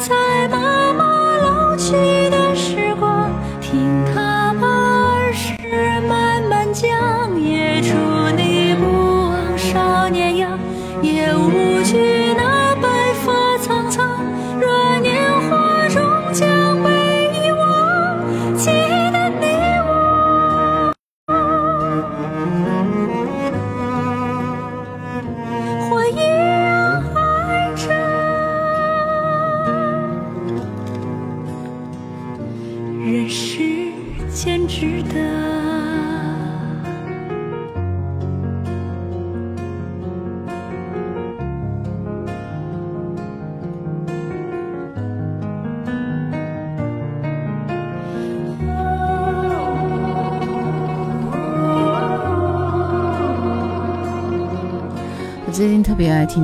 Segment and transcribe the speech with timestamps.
[0.00, 0.29] 特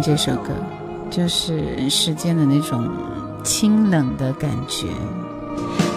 [0.07, 0.53] 这首歌，
[1.11, 2.89] 就是世间的那种
[3.43, 4.87] 清冷的感觉。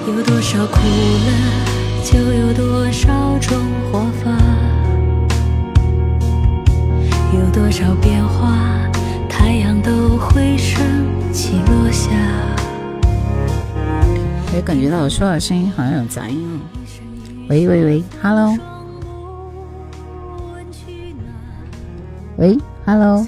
[0.08, 3.56] 有多少苦乐，就有多少种
[3.92, 4.32] 活法；
[7.36, 8.90] 有多少变化，
[9.30, 10.82] 太阳都会升
[11.32, 12.10] 起落下。
[14.56, 16.60] 也感觉到我说话声音好像有杂音哦。
[17.48, 18.58] 喂喂喂，Hello。
[22.38, 23.24] 喂，Hello。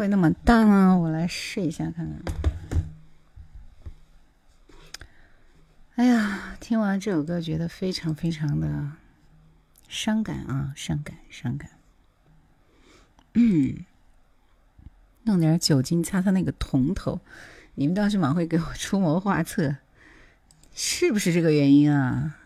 [0.00, 0.96] 会那么大吗？
[0.96, 2.22] 我来试一下看看。
[5.96, 8.92] 哎呀，听完这首歌觉得非常非常的
[9.88, 11.72] 伤感啊，伤感，伤感。
[13.34, 13.84] 嗯，
[15.24, 17.20] 弄点酒精擦擦那个铜头，
[17.74, 19.76] 你们倒是蛮会给我出谋划策，
[20.74, 22.39] 是不是这个原因啊？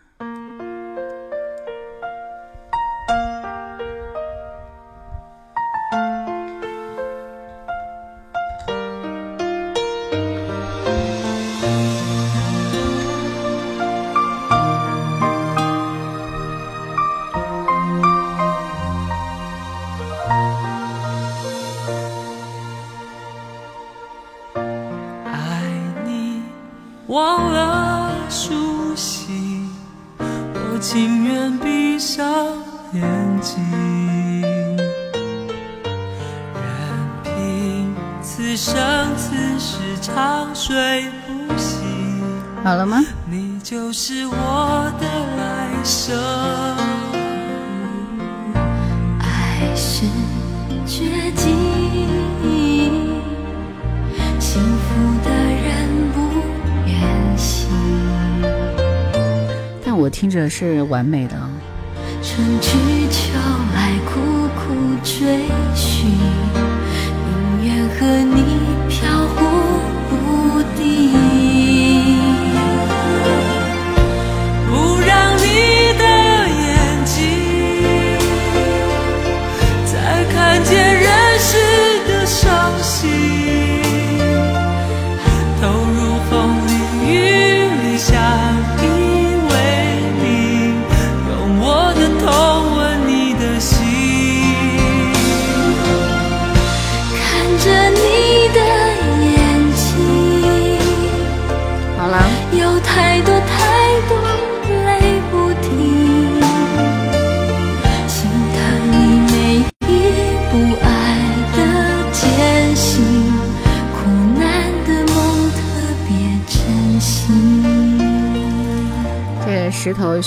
[60.57, 61.44] 是完美的。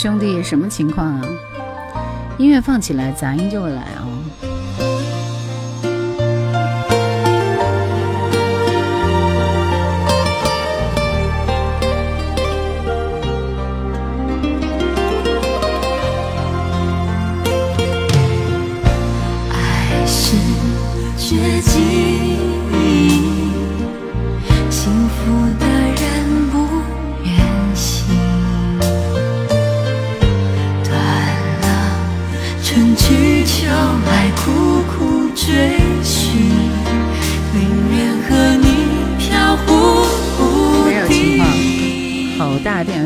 [0.01, 1.23] 兄弟什么情况啊？
[2.39, 4.07] 音乐放起来，杂音就会来啊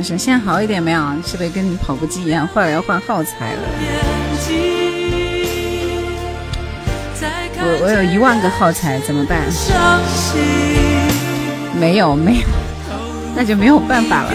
[0.02, 1.00] 现在好一点没有？
[1.24, 3.60] 是不是跟你跑步机一样，坏了要换耗材了？
[7.64, 9.40] 我我有一万个耗材，怎么办？
[11.78, 12.46] 没有没有，
[13.36, 14.32] 那就没有办法了。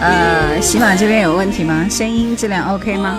[0.00, 1.86] 呃，喜马这边有问题吗？
[1.90, 3.18] 声音质量 OK 吗？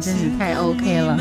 [0.00, 1.18] 真是太 OK 了。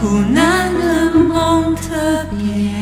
[0.00, 2.79] 苦难的梦特别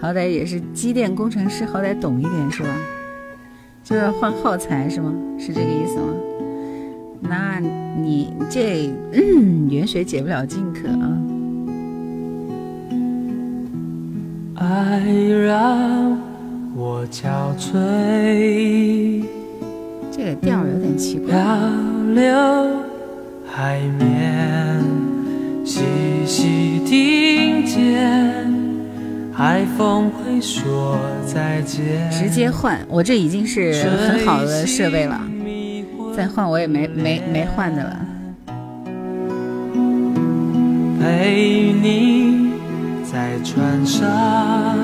[0.00, 2.68] 好歹也是机电工程师，好歹懂一点是吧？
[3.82, 5.12] 就要换耗材是吗？
[5.38, 6.14] 是这个意思吗？
[7.20, 7.58] 那
[8.00, 8.90] 你这
[9.70, 11.18] 远水解不了近渴啊。
[14.54, 15.04] 爱
[15.44, 16.18] 让
[16.76, 19.24] 我憔悴，
[20.12, 21.34] 这个调有点奇怪。
[23.46, 24.80] 海面
[25.64, 25.82] 细
[26.24, 28.57] 细听见
[29.38, 32.10] 海风会说再见。
[32.10, 35.20] 直接换，我这已经是很好的设备了，
[36.12, 38.04] 再换我也没没没换的了。
[41.00, 42.50] 陪你
[43.04, 44.76] 在船上。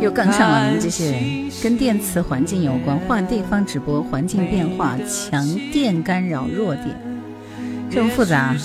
[0.00, 6.86] 又杠上了，你们这些人跟电磁环境有关，换地方直播，环境变化，强电干扰，弱电，
[7.90, 8.56] 这么复杂？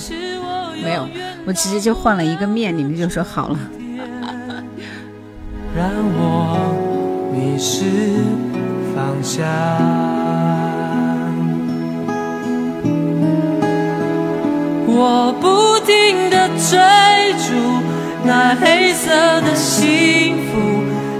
[0.82, 1.06] 没有，
[1.46, 3.58] 我直接就换了一个面，你们就说好了。
[5.76, 6.72] 让我
[7.32, 7.84] 迷失
[8.94, 9.44] 方向，
[14.86, 16.78] 我不停的追
[17.38, 17.52] 逐
[18.24, 19.10] 那黑色
[19.42, 20.52] 的幸福。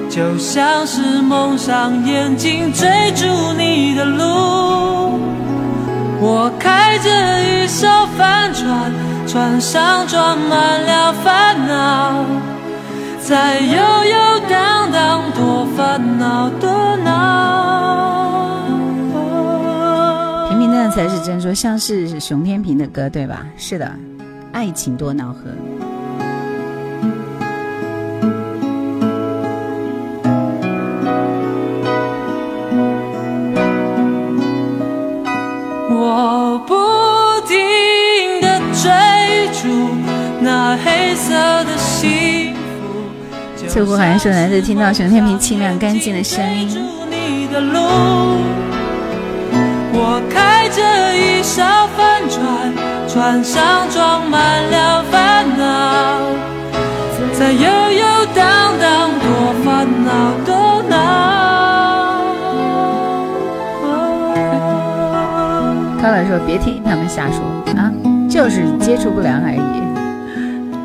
[0.08, 3.26] 就像是蒙上眼睛追逐
[3.58, 5.18] 你的路，
[6.20, 7.10] 我开着
[7.42, 8.92] 一艘帆船，
[9.34, 12.24] 船上装满了烦恼，
[13.20, 18.62] 在悠悠荡荡，多烦恼多恼。
[20.48, 23.44] 平平淡淡才是真说，像是熊天平的歌对吧？
[23.56, 23.90] 是的，
[24.52, 25.40] 爱情多恼河。
[40.56, 41.34] 那黑色
[41.64, 46.68] 的幸福，翠湖好像说难得听到熊天平清亮干净的声音。
[49.92, 50.80] 我开着
[51.16, 51.60] 一艘
[51.96, 52.72] 帆船，
[53.08, 56.20] 船上装满了烦恼，
[57.36, 60.94] 在悠悠荡荡，多烦恼多恼。
[66.00, 67.42] 高老说别听他们瞎说
[67.76, 67.90] 啊，
[68.30, 69.83] 就是接触不良而已。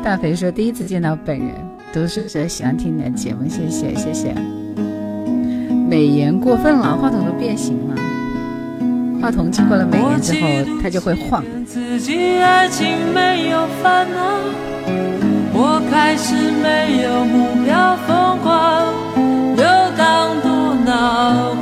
[0.02, 1.48] 大肥说第一次见到本人。
[1.92, 4.34] 读书者喜欢听你的节目，谢谢谢谢。
[5.88, 7.96] 美颜过分了，话筒都变形了。
[9.20, 11.44] 话筒经过了美颜之后，它就会晃。
[11.66, 14.38] 自己爱情没有烦恼
[15.52, 18.94] 我开始没有目标，疯狂
[19.56, 19.64] 游
[19.98, 21.54] 荡多恼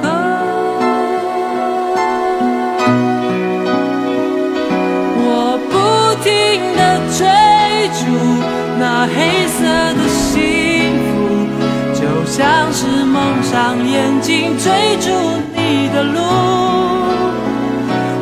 [13.50, 15.08] 上眼睛追逐
[15.56, 16.20] 你的路，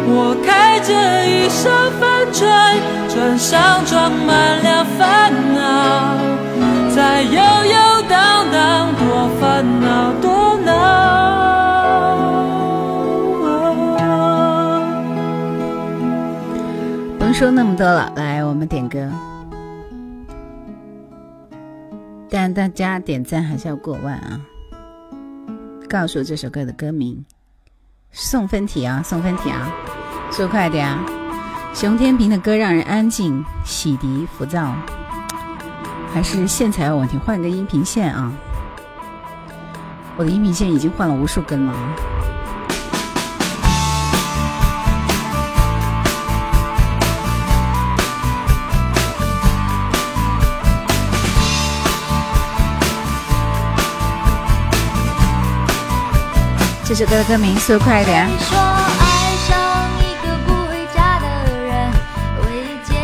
[0.08, 0.92] 我开着
[1.26, 1.68] 一艘
[1.98, 2.78] 帆船，
[3.08, 6.16] 船上装满了烦恼，
[6.94, 10.70] 在悠悠荡荡，多烦恼多恼。
[17.18, 19.10] 甭说那么多了，来，我们点歌。
[22.30, 24.40] 但大家点赞还是要过万啊！
[25.86, 27.24] 告诉这首歌的歌名，
[28.10, 29.72] 送分题啊，送分题啊，
[30.32, 31.04] 说快点啊！
[31.72, 34.74] 熊天平的歌让人安静、洗涤、浮躁，
[36.12, 37.16] 还是线材有问题？
[37.18, 38.32] 换个音频线啊！
[40.16, 41.72] 我的音频线已经换了无数根了。
[56.88, 58.28] 这首歌的歌名，速快一点！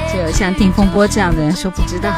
[0.08, 2.12] 只有像定风波这样的人说不知道。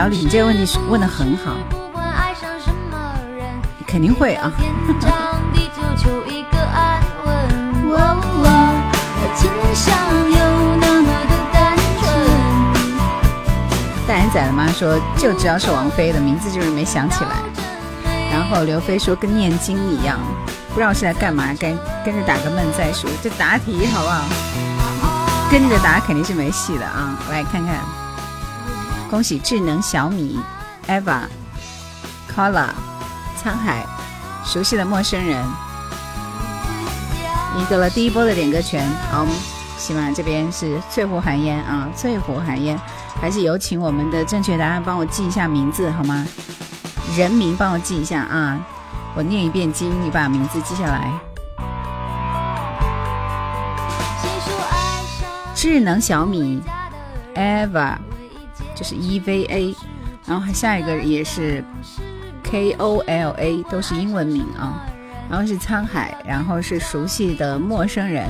[0.00, 1.58] 小李，你这个问题问的很好，
[3.86, 4.50] 肯定会啊。
[14.08, 17.32] 大眼仔的妈说，就知道是王菲的名字，就是没想起来。
[18.32, 20.18] 然后刘飞说跟念经一样，
[20.70, 23.10] 不知道是在干嘛，跟跟着打个闷再说。
[23.22, 24.24] 这答题好不好？
[25.50, 27.18] 跟着答肯定是没戏的啊！
[27.30, 27.99] 来看看。
[29.10, 30.38] 恭喜智能小米
[30.86, 32.68] ，Eva，Cola，、
[33.42, 33.84] 沧海，
[34.44, 35.44] 熟悉的陌生人，
[37.58, 38.88] 赢得了第一波的点歌权。
[39.10, 39.34] 好，我们
[39.76, 42.78] 喜马这边是翠湖寒烟啊，翠湖寒烟，
[43.20, 46.24] 还是有请我们的正确答案帮我记一下名字好吗？
[47.16, 48.60] 人名帮我记一下啊，
[49.16, 51.12] 我念一遍经，你把名字记下来。
[55.52, 56.62] 智能小米
[57.34, 57.96] ，Eva。
[58.80, 59.76] 就是 E V A，
[60.24, 61.62] 然后下一个也是
[62.42, 64.86] K O L A，都是英文名啊。
[65.28, 68.26] 然后是沧海，然后是熟悉的陌生人。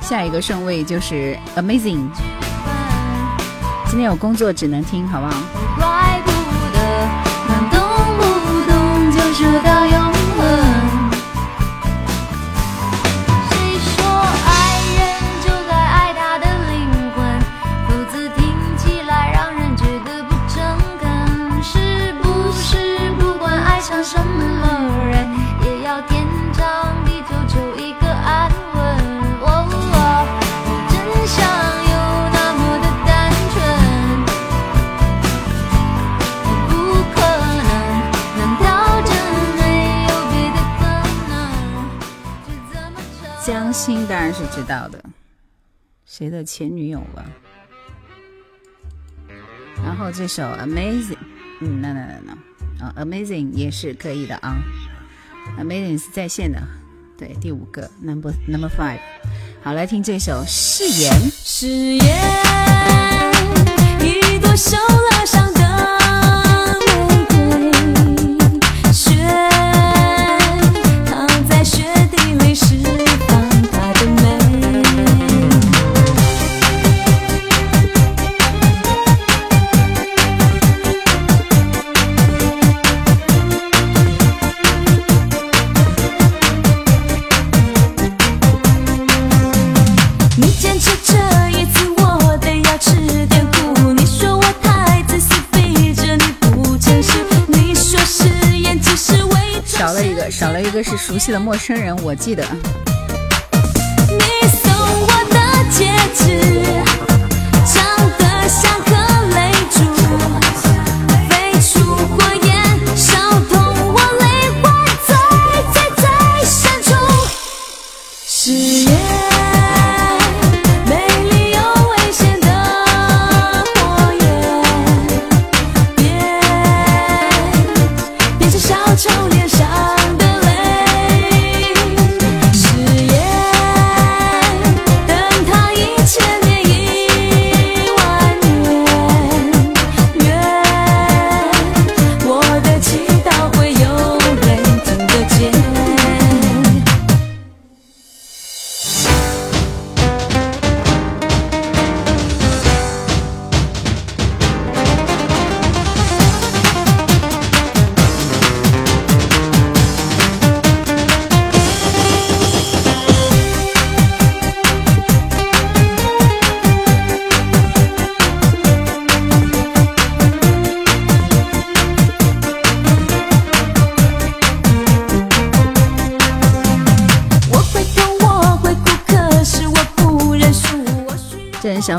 [0.00, 2.08] 下一个顺位就是 Amazing。
[3.86, 5.67] 今天有工作只能听，好不好？
[44.08, 44.98] 当然是知道的，
[46.06, 47.30] 谁的前女友了？
[49.84, 51.18] 然后这首 Amazing，
[51.60, 52.38] 嗯，那那那
[52.78, 54.56] 那，啊，Amazing 也是可以的啊
[55.58, 56.58] ，Amazing 是在线的，
[57.18, 59.00] 对，第五个 Number Number Five，
[59.62, 61.12] 好，来听这首誓言。
[61.30, 62.00] 誓言，
[64.00, 64.78] 一朵小。
[100.68, 102.44] 一个是熟悉的陌生人，我记得。
[104.10, 106.77] 你送我的戒指，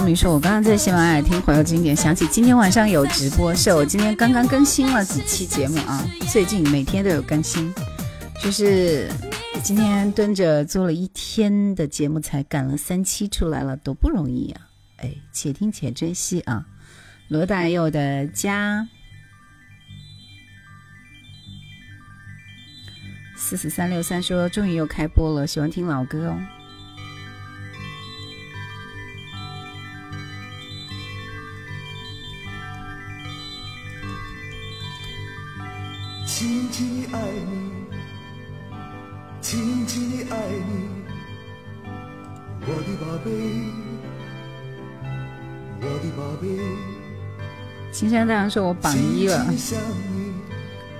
[0.09, 7.71] 这人小米说：“我刚刚在喜马拉雅听《怀旧经典》，想起今天晚上有直播，是我今天刚刚更新了几期节目啊，最近每天都有更新，
[8.41, 9.07] 就是
[9.61, 14.61] 今天蹲着做了一天的节目，才赶了三期出来了，多不容易啊！
[14.97, 16.65] 哎，且听且珍惜啊！
[17.27, 18.87] 罗大佑的家，
[23.37, 26.37] 四四三六三说终于又开播了，喜欢听老歌哦。”
[36.79, 37.19] 轻轻地爱
[37.51, 37.91] 你，
[39.41, 40.71] 轻轻地爱你，
[42.61, 43.29] 我的宝贝，
[45.81, 46.47] 我的宝贝。
[47.91, 49.45] 青山大王说：“我榜一了，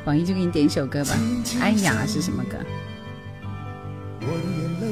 [0.04, 1.16] 榜一就给你点一首歌吧。
[1.62, 2.58] 安雅是什么歌？
[4.20, 4.86] 我的眼泪，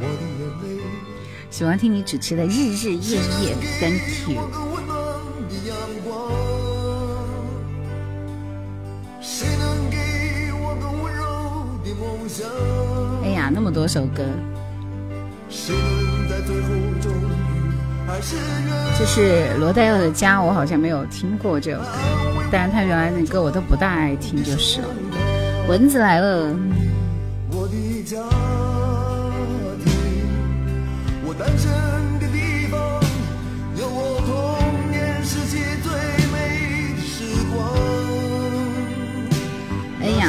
[0.00, 0.82] 我的眼泪。
[1.48, 4.71] 喜欢听你主持的《日日夜夜》，Thank you。
[13.54, 14.24] 那么多首歌，
[18.98, 21.86] 这是罗大佑的《家》，我好像没有听过这首歌，
[22.50, 24.88] 但是他原来的歌我都不大爱听，就是了。
[25.68, 26.56] 蚊子来了，
[27.50, 28.16] 我的家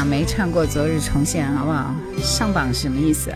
[0.04, 1.94] 没唱过《昨日重现》，好不好？
[2.22, 3.34] 上榜什么意思？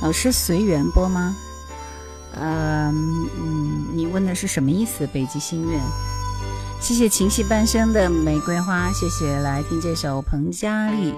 [0.00, 1.36] 老师随缘播吗？
[2.34, 5.06] 呃，嗯，你问的是什么意思？
[5.06, 5.80] 北极星愿，
[6.82, 11.14] 谢谢情系半生的玫瑰花，谢谢来听这首彭佳丽、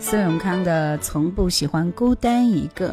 [0.00, 2.88] 孙永康的《从不喜欢孤单一个》，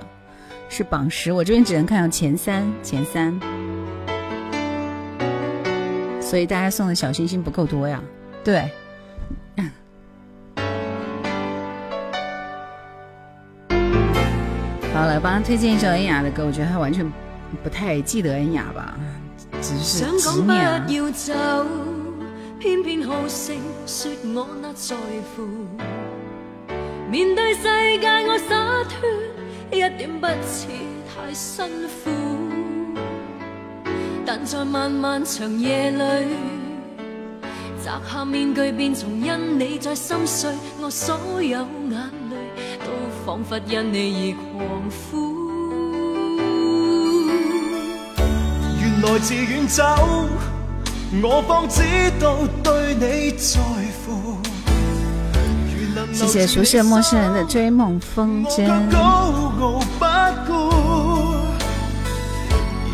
[0.68, 3.40] 是榜十，我这边只能看到前三，前三，
[6.22, 8.04] 所以大家送的小星星不够多呀。
[8.44, 8.70] 对，
[14.94, 17.10] 好，来帮他推荐一首恩雅的歌，我觉得他完全
[17.64, 18.94] 不太记得恩雅吧，
[19.62, 20.86] 只是想執講念啊。
[22.60, 23.54] 偏偏好勝，
[23.88, 24.94] 說我那在
[25.34, 25.48] 乎。
[27.10, 27.64] 面對世
[28.00, 29.08] 界我灑脱，
[29.72, 30.68] 一點不似
[31.08, 31.66] 太辛
[32.04, 32.12] 苦。
[34.26, 36.28] 但在漫漫長夜裏，
[37.82, 42.42] 摘下面具，便从因你在心碎，我所有眼淚
[42.84, 42.92] 都
[43.26, 45.40] 彷彿因你而狂呼。
[48.82, 50.28] 原來自遠走，
[51.12, 51.82] 我方知
[52.20, 53.60] 道對你在
[54.06, 54.38] 乎。
[55.66, 58.68] 如能謝謝熟悉陌生人的追夢風我箏卻。
[58.92, 59.00] 高
[59.60, 60.06] 傲不
[60.46, 60.54] 顧，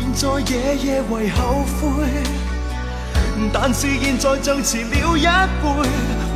[0.14, 1.84] 在夜夜為後悔，
[3.52, 5.64] 但是現在像遲了一輩，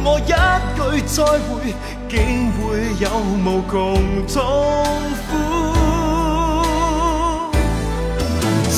[0.04, 0.32] 我一
[0.76, 1.74] 句再會，
[2.10, 2.60] 竟會
[3.00, 3.08] 有
[3.40, 3.72] 無窮
[4.30, 4.38] 痛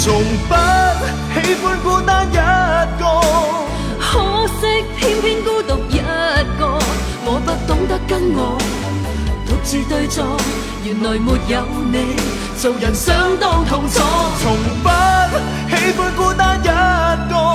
[0.05, 0.13] 從
[0.49, 0.55] 不
[1.33, 2.35] 喜歡孤單一
[2.99, 3.23] 個。
[4.01, 6.03] 可惜偏偏孤獨一
[6.59, 6.81] 個，
[9.63, 10.25] 似对坐，
[10.83, 11.63] 原来没有
[11.93, 12.17] 你，
[12.61, 14.01] 做人相当痛楚。
[14.43, 14.89] 從不
[15.71, 16.67] 喜歡孤單一
[17.31, 17.55] 個。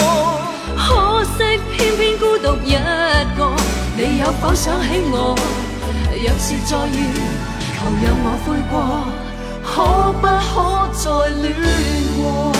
[0.77, 2.77] 可惜偏偏孤獨一
[3.37, 3.51] 個，
[3.97, 5.35] 你有否想起我？
[6.13, 7.11] 若是再遇，
[7.75, 8.73] 求讓我悔過，
[9.69, 11.53] 可不可再戀
[12.15, 12.53] 過？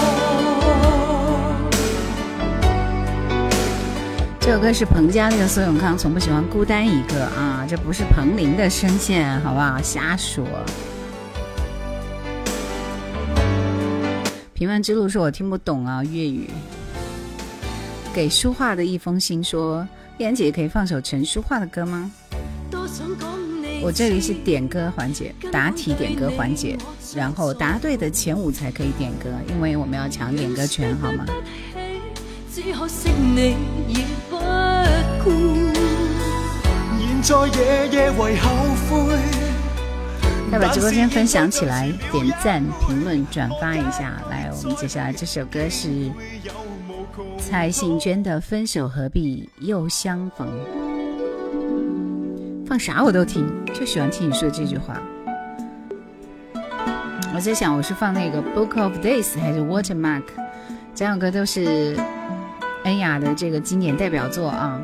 [4.39, 9.82] 这首歌是彭家那个苏永康，从不喜欢孤单一个啊，这不是彭羚的声线，好不好？
[9.82, 10.46] 瞎说。
[14.54, 16.50] 平凡之路说我听不懂啊，粤语。
[18.13, 20.67] 给书画的一封信说，燕姐可以？
[20.67, 22.12] 放首陈淑桦的歌吗？
[23.82, 26.78] 我这里是点歌环节，答题点歌环节，
[27.16, 31.26] 然后答对的前五才可以点歌，因为我们要抢点歌权，好吗？
[32.54, 33.56] 只可惜你
[33.88, 35.74] 已不顧。
[37.00, 38.50] 現在夜夜為後
[38.90, 39.18] 悔。
[40.52, 44.22] 要把直播间分享起来，点赞、评论、转发一下。
[44.30, 46.10] 来，我们接下来这首歌是
[47.38, 50.48] 蔡幸娟的《分手何必又相逢》。
[52.68, 55.02] 放啥我都听，就喜欢听你说这句话。
[57.34, 60.22] 我在想，我是放那个《Book of Days》还是《Watermark》？
[60.94, 61.98] 这两个都是。
[62.84, 64.80] 恩雅的这个经典代表作啊！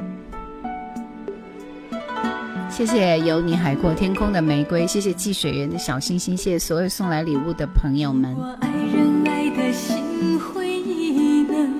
[2.69, 8.35] 谢谢有你海阔天空的玫瑰，谢谢季水源的小星星，谢谢所有送来礼物的朋友们。
[8.59, 11.79] 爱人爱的心灰意冷，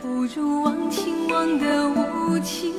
[0.00, 2.72] 不如忘情忘得无情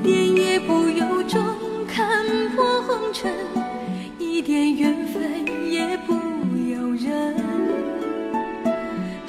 [0.00, 1.38] 一点也不由衷
[1.86, 2.24] 看
[2.56, 3.30] 破红尘，
[4.18, 5.22] 一点缘分
[5.70, 6.14] 也不
[6.56, 7.36] 由人。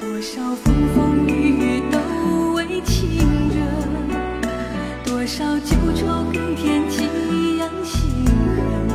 [0.00, 1.98] 多少风风雨雨都
[2.54, 3.60] 为情热，
[5.04, 8.24] 多少旧愁更添几样心
[8.56, 8.88] 痕。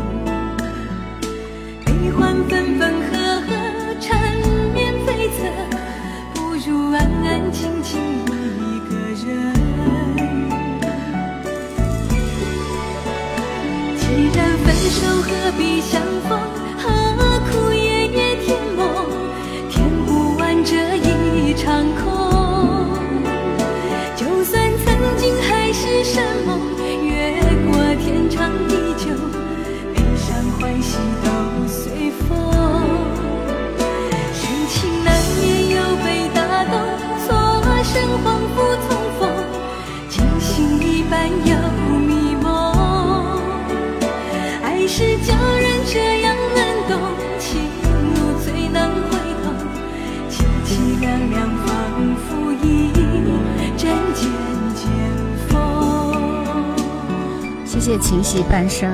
[1.85, 3.53] 悲欢分分合合，
[3.99, 4.19] 缠
[4.73, 5.51] 绵悱恻，
[6.33, 8.95] 不如安安静静一个
[9.27, 10.16] 人。
[14.87, 16.56] 分手，何必相逢？
[57.87, 58.91] 谢情系半生。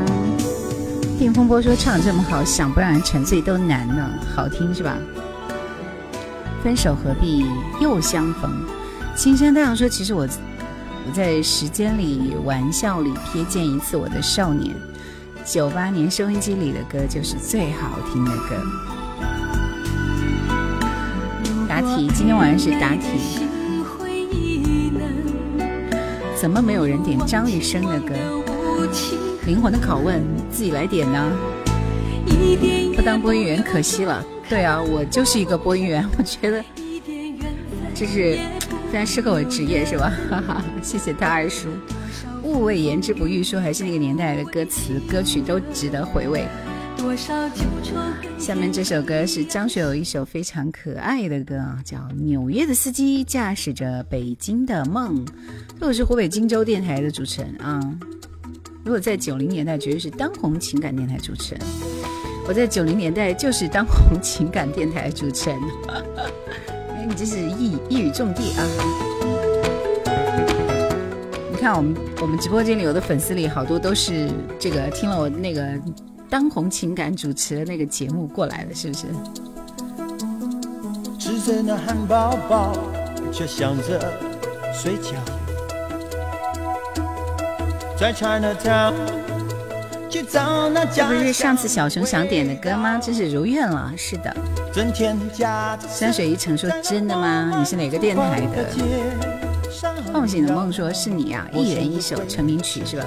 [1.18, 4.96] 定风波说唱这么好，想不让人沉醉都难呢，好听是吧？
[6.64, 7.48] 分手何必
[7.82, 8.52] 又相逢？
[9.16, 10.28] 青山太阳说，其实我
[11.08, 14.76] 我在时间里、玩笑里瞥见一次我的少年。
[15.44, 18.56] 九八年收音机里的歌就是最好听的歌。
[21.68, 23.48] 答题，今天晚上是答题。
[26.40, 28.43] 怎么没有人点张雨生的歌？
[29.46, 31.32] 灵魂的拷问，自己来点呢？
[32.96, 34.24] 不当播音员可惜了。
[34.50, 36.64] 对啊，我就是一个播音员， 我觉得
[37.96, 38.38] 这是
[38.92, 40.12] 非常适合我的职业，是吧？
[40.30, 41.70] 哈哈，谢谢他二叔。
[42.44, 46.46] 勿谓言之不欲说，还是那个年代的歌词歌曲都值得回味。
[48.38, 55.26] 下面这首歌是张学友一首非常可爱的歌啊，叫《纽约的司机驾驶着北京的梦》。
[55.80, 57.80] 这我是湖北荆州电台的主持人啊，
[58.84, 61.64] 如果在九零年代，绝对是当红情感电台主持人。
[62.46, 65.58] 我在九零年代就是当红情感电台主持人。
[65.88, 68.68] 哎，你这是一一语中的啊！
[71.50, 75.66] 你看我们我们直播间里有的粉丝里好多都是这个听了我那个
[76.30, 79.08] 当红情感主持的那个节目过来的，是不是？
[81.18, 82.78] 吃着那汉堡包，
[83.32, 84.12] 却想着
[84.74, 85.14] 睡觉。
[90.92, 93.00] 这不是上次小熊想点的歌吗？
[93.02, 93.92] 真是如愿了。
[93.98, 94.36] 是的，
[95.88, 97.54] 山水一程说真的吗？
[97.58, 98.66] 你是哪个电台的？
[100.12, 103.06] 梦醒的梦说是你啊、一人一首成名曲是吧？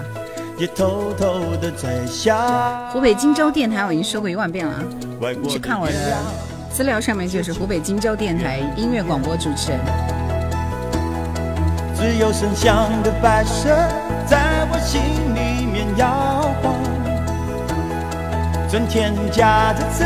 [0.59, 2.91] 也偷偷的在想。
[2.91, 4.83] 湖北荆州电台我已经说过一万遍了啊，
[5.21, 5.93] 外国你去看我的
[6.73, 9.81] 资料上面就是湖北荆州电台音乐广播主持人。
[11.95, 13.69] 只有剩下的白色
[14.27, 14.56] 在
[15.97, 16.75] 摇晃。
[18.69, 20.05] 整天夹着字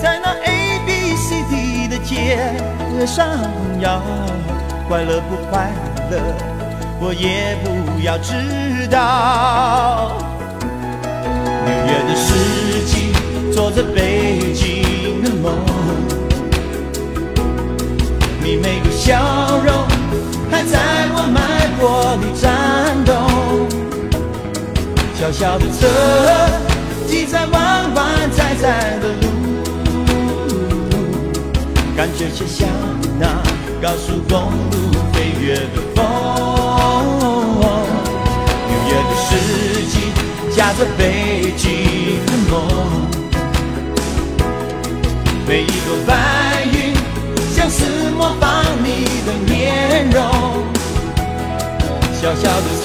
[0.00, 2.38] 在那 A B C D 的街
[3.06, 3.26] 上
[3.80, 4.00] 摇，
[4.88, 5.70] 快乐不快
[6.10, 6.18] 乐，
[7.00, 10.12] 我也不要知道。
[11.66, 12.26] 纽约的四
[12.86, 13.12] 季，
[13.52, 15.52] 做着北京的梦，
[18.40, 19.74] 你每个笑容
[20.50, 20.78] 还在
[21.12, 23.25] 我脉搏里颤动。
[25.18, 25.88] 小小的车
[27.08, 29.26] 挤在弯弯窄窄的路，
[31.96, 32.68] 感觉就像
[33.18, 33.26] 那
[33.80, 36.04] 高速公路飞跃的风。
[38.68, 39.26] 六月的四
[39.86, 39.94] 季，
[40.54, 41.64] 夹着北京
[42.26, 42.54] 的梦，
[45.48, 46.12] 每一朵白
[46.74, 46.94] 云
[47.54, 48.44] 像是模仿
[48.84, 50.22] 你的面容。
[52.20, 52.66] 小小的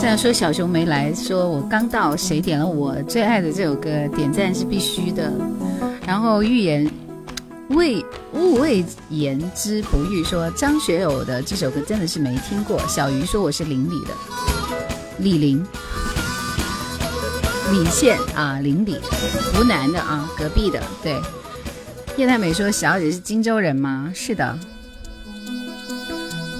[0.00, 5.32] 这样说小熊没来，说我刚到，谁点了我最爱的这首歌，点赞是必须的。
[6.06, 6.90] 然后预言
[7.70, 8.04] 未
[8.34, 12.78] 勿谓言之不预说张学友的这首歌真的是没听过。
[12.88, 14.10] 小鱼说我是邻里的，
[15.18, 15.64] 李林，
[17.72, 18.98] 李县啊，邻里，
[19.54, 20.78] 湖南的啊，隔壁的。
[21.02, 21.18] 对，
[22.18, 24.12] 叶太美说小姐是荆州人吗？
[24.14, 24.58] 是的。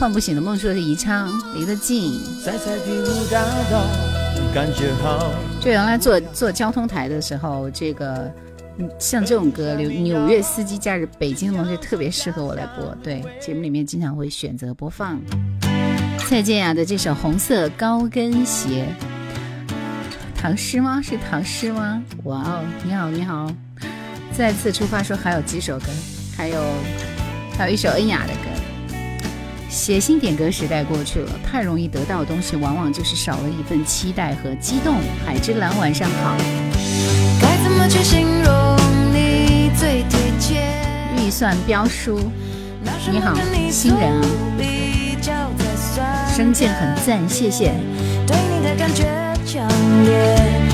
[0.00, 2.18] 唤不醒的梦说是宜昌，离得近。
[2.42, 3.84] 在彩地路大道，
[4.54, 5.30] 感觉好。
[5.60, 8.32] 就原来做做交通台的时候，这个
[8.78, 12.96] 嗯像这种歌，纽纽约司机假日北京的梦就特别适合我来播。
[13.02, 15.20] 对，节目里面经常会选择播放
[16.26, 18.88] 蔡健雅的这首《红色高跟鞋》。
[20.42, 21.00] 唐诗吗？
[21.00, 22.02] 是唐诗吗？
[22.24, 23.48] 哇哦，你好，你好！
[24.36, 25.84] 再次出发说还有几首歌，
[26.36, 26.60] 还有
[27.56, 28.50] 还有一首恩雅的歌。
[29.68, 34.96] 写信点歌时代过去了，太容易得到的东西，往往就是少了一份期待和激动。
[35.24, 36.36] 海之蓝，晚上好。
[37.40, 38.76] 该怎么去形容
[39.14, 40.60] 你最贴切？
[41.24, 42.18] 预算标书，
[43.08, 43.32] 你好，
[43.70, 44.22] 新人啊，
[46.34, 47.72] 声线很赞，谢谢。
[49.52, 49.68] 强
[50.04, 50.71] 烈，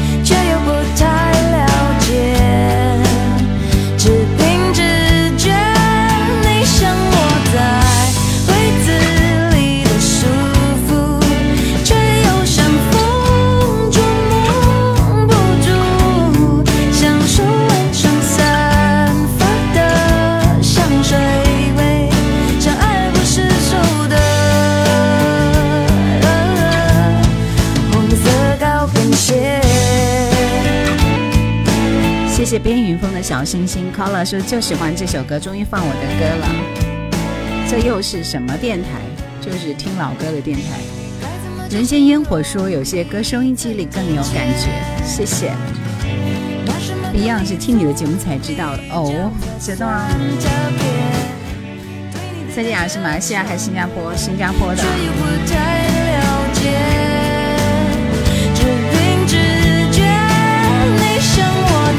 [32.48, 36.48] 谢谢边云峰的小星星 c o l a 说就喜欢这首歌，终于放我的歌了。
[37.68, 38.88] 这又是什么电台？
[39.38, 40.80] 就是听老歌的电台。
[41.68, 44.70] 人间烟火说有些歌收音机里更有感觉，
[45.04, 45.52] 谢谢。
[47.12, 49.30] Beyond 是听你的节目才知道的哦，
[49.60, 50.08] 知道啊。
[52.56, 54.16] 蔡健雅是马来西亚还是新加坡？
[54.16, 54.82] 新加坡的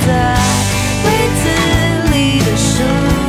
[0.05, 0.37] 在
[1.03, 3.28] 柜子里的书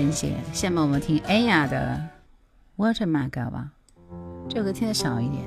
[0.00, 0.32] 高跟鞋。
[0.52, 2.00] 下面我们听 A 雅的
[2.76, 3.70] Watermark 吧，
[4.48, 5.44] 这首歌听的少一点。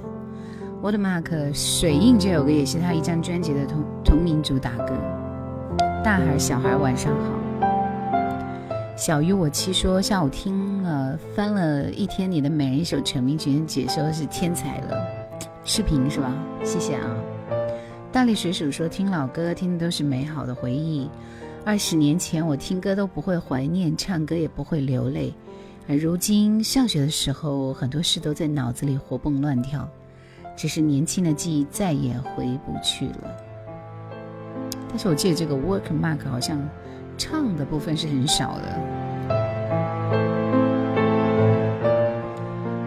[0.82, 4.94] Watermark 水印这首歌也是他一张专辑的同同名主打歌。
[6.04, 7.40] 大孩小孩晚上好。
[8.96, 14.98] 小鱼我七说下午听了翻了一天你的每一首成名曲，解说是天才了，
[15.64, 16.32] 视频是吧？
[16.64, 17.08] 谢谢啊。
[18.12, 21.10] 大力水手说听老歌听的都是美好的回忆。
[21.66, 25.34] 二十年前我听歌都不会怀念，唱歌也不会流泪，
[25.88, 29.88] 而如今上学的时候，很多事都在脑子里活蹦乱跳，
[30.58, 33.32] 只是年轻的记忆再也回不去了。
[34.90, 36.62] 但是我记得这个 work mark 好像
[37.18, 38.64] 唱的部分是很少的。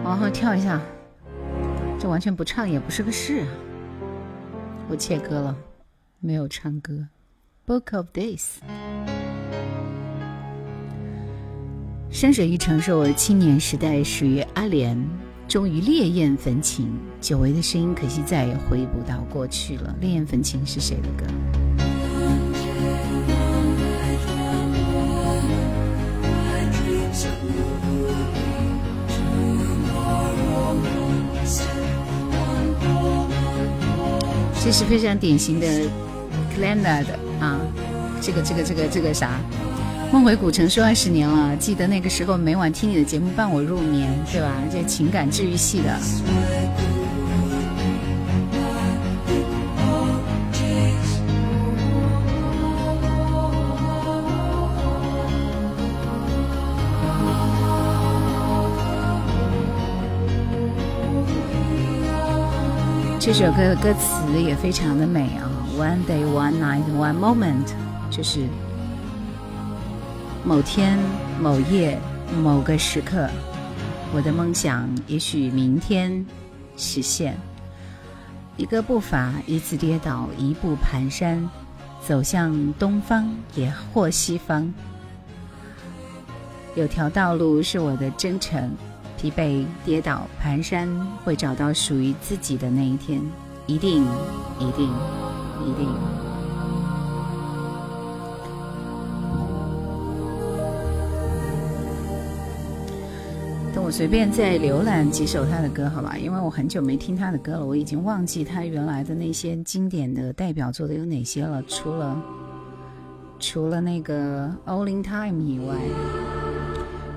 [0.03, 0.79] 往后跳一下，
[1.99, 3.47] 这完全不唱也不是个事啊！
[4.87, 5.57] 我切歌了，
[6.19, 7.07] 没有唱歌。
[7.67, 8.59] Book of Days。
[12.09, 14.97] 山水一程是我青年时代属于阿莲，
[15.49, 19.93] 终于烈焰焚情，久违的声音，可惜再也回不到过去了。
[19.99, 21.25] 烈焰焚情是谁的歌？
[34.63, 37.59] 这是非常典型的 c l a n a 的啊，
[38.21, 39.39] 这个这个这个这个啥？
[40.11, 44.53] 梦回古城说二十年了，记得那个时候每晚听你的节目伴我入眠，对吧？
[44.71, 45.99] 这情感治愈系的。
[63.19, 65.46] 这首歌的歌词也非常的美啊
[65.77, 67.67] ，One day, one night, one moment，
[68.09, 68.47] 就是。
[70.43, 70.97] 某天、
[71.41, 71.99] 某夜、
[72.41, 73.29] 某个时刻，
[74.13, 76.25] 我的梦想也许明天
[76.77, 77.37] 实现。
[78.55, 81.45] 一个步伐，一次跌倒，一步蹒跚，
[82.05, 84.73] 走向东方也或西方。
[86.75, 88.71] 有条道路是我的征程，
[89.17, 90.87] 疲惫、跌倒、蹒跚，
[91.25, 93.21] 会找到属于自己的那一天，
[93.65, 94.05] 一定，
[94.59, 94.89] 一定，
[95.65, 95.87] 一定。
[103.73, 106.17] 等我随便再浏览几首他的歌，好吧？
[106.17, 111.61] 因为我很久没听他的歌了，我已经忘记他原来的那些经典的代表作的有哪些了。
[111.67, 112.19] 除了
[113.39, 115.75] 除了那个《All in Time》以外，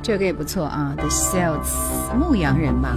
[0.02, 2.94] 这个也不错啊，《The Celts》牧羊人吧。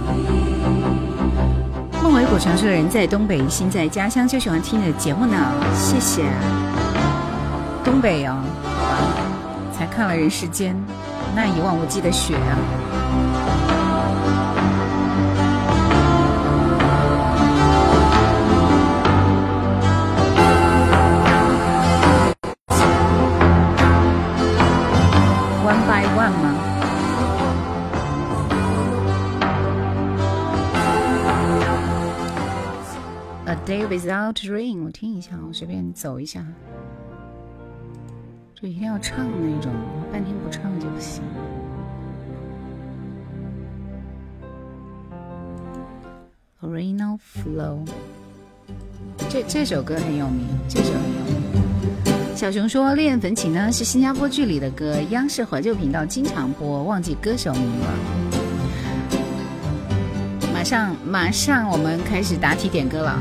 [2.04, 5.34] 梦回古城说的人在东北，心在家乡，就喜欢听你的节目呢。
[5.74, 6.22] 谢谢。
[7.82, 8.36] 东北哦，
[9.72, 10.76] 才看了人世间，
[11.34, 12.60] 那一望无际的雪啊
[25.64, 26.53] ！One by one 吗。
[33.66, 36.44] Day without rain，我听一下，我随便走一下，
[38.54, 39.72] 就一定要唱那种，
[40.12, 41.22] 半天不唱就不行。
[46.60, 47.88] Original flow，
[49.30, 52.36] 这这首歌很有名，这首很有名。
[52.36, 58.43] 小熊说《烈焰焚情》呢是新加坡剧里的歌，央视怀旧频道经常播，忘记歌手名了。
[60.64, 63.20] 上，马上，我们开始答题点歌了。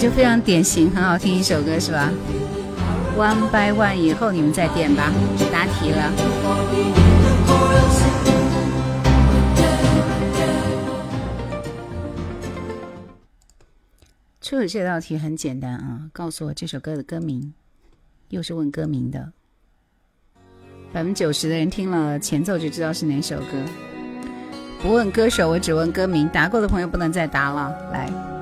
[0.00, 2.12] 就非常典型，很好听一首歌是吧
[3.16, 5.12] ？One by one，以后你们再点吧。
[5.52, 6.12] 答题了。
[14.40, 17.52] 出的这道题很简单啊，告诉我这首歌的歌名，
[18.28, 19.32] 又是问歌名的。
[20.92, 23.46] 百分之九十的人听了前奏就知道是哪首歌。
[24.80, 26.28] 不问歌手，我只问歌名。
[26.28, 28.37] 答过的朋友不能再答了，来。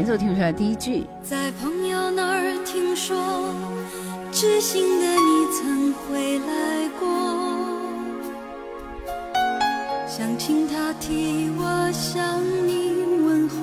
[0.00, 3.54] 前奏听出来第一句，在朋友那儿听说，
[4.32, 7.06] 知心的你曾回来过，
[10.08, 13.56] 想请他替我向你问候，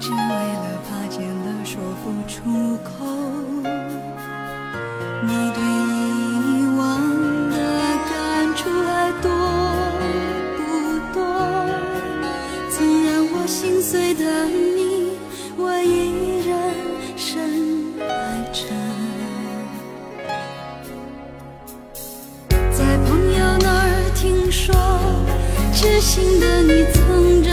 [0.00, 3.06] 只为了怕见了说不出口。
[5.22, 6.82] 你对以往
[7.50, 7.56] 的
[8.10, 9.30] 感触还多
[10.58, 10.60] 不
[11.14, 11.22] 多？
[12.68, 14.24] 曾让我心碎的
[24.72, 24.78] 你。
[25.72, 27.50] 痴心的你曾找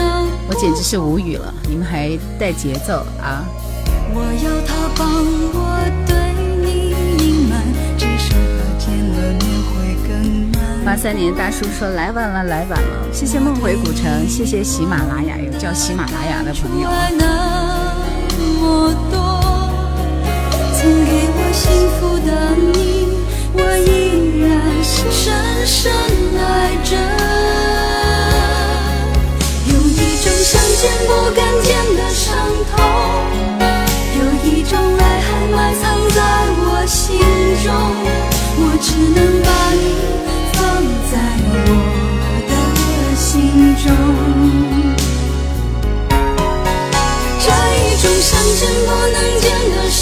[0.47, 3.43] 我简直是无语了，你们还带节奏啊！
[4.14, 5.07] 我要他帮
[5.53, 6.14] 我对
[6.62, 7.64] 你隐瞒，
[7.97, 9.72] 只是他见了面会
[10.07, 10.62] 更难。
[10.86, 16.88] 八三年大叔说来晚了，来晚了，谢谢梦回古城，谢谢喜马拉雅，有叫喜马拉雅的朋友。
[16.89, 17.26] 爱那
[18.59, 19.18] 么多，
[20.78, 22.30] 曾给我幸福的
[22.74, 23.07] 你，
[23.53, 24.11] 我依
[24.84, 25.05] 深
[25.66, 25.91] 深
[26.38, 26.91] 爱着。
[29.68, 32.28] 有一种想见不敢见的伤
[32.70, 32.78] 痛，
[34.18, 36.18] 有一种爱还埋藏在
[36.57, 37.20] 我心
[37.64, 37.68] 中，
[38.57, 38.86] 我只
[39.16, 39.84] 能把你
[40.53, 40.59] 放
[41.12, 41.14] 在
[41.53, 41.57] 我
[42.49, 42.51] 的
[43.16, 43.26] 心
[43.78, 43.86] 中。
[47.43, 47.45] 这
[47.78, 50.01] 一种想见不能见的伤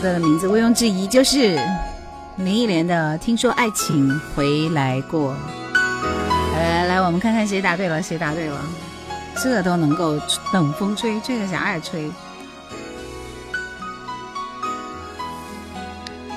[0.00, 1.60] 歌的名字毋庸置疑就是
[2.36, 5.34] 林忆莲的《听说爱情回来过》。
[6.54, 8.58] 来来来，我们看看谁答对了，谁答对了。
[9.36, 10.18] 这都能够
[10.54, 12.10] 冷风吹，这个啥呀吹？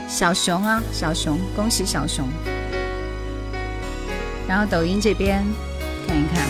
[0.09, 2.27] 小熊啊，小熊，恭喜小熊。
[4.45, 5.41] 然后抖音这边
[6.05, 6.45] 看一看，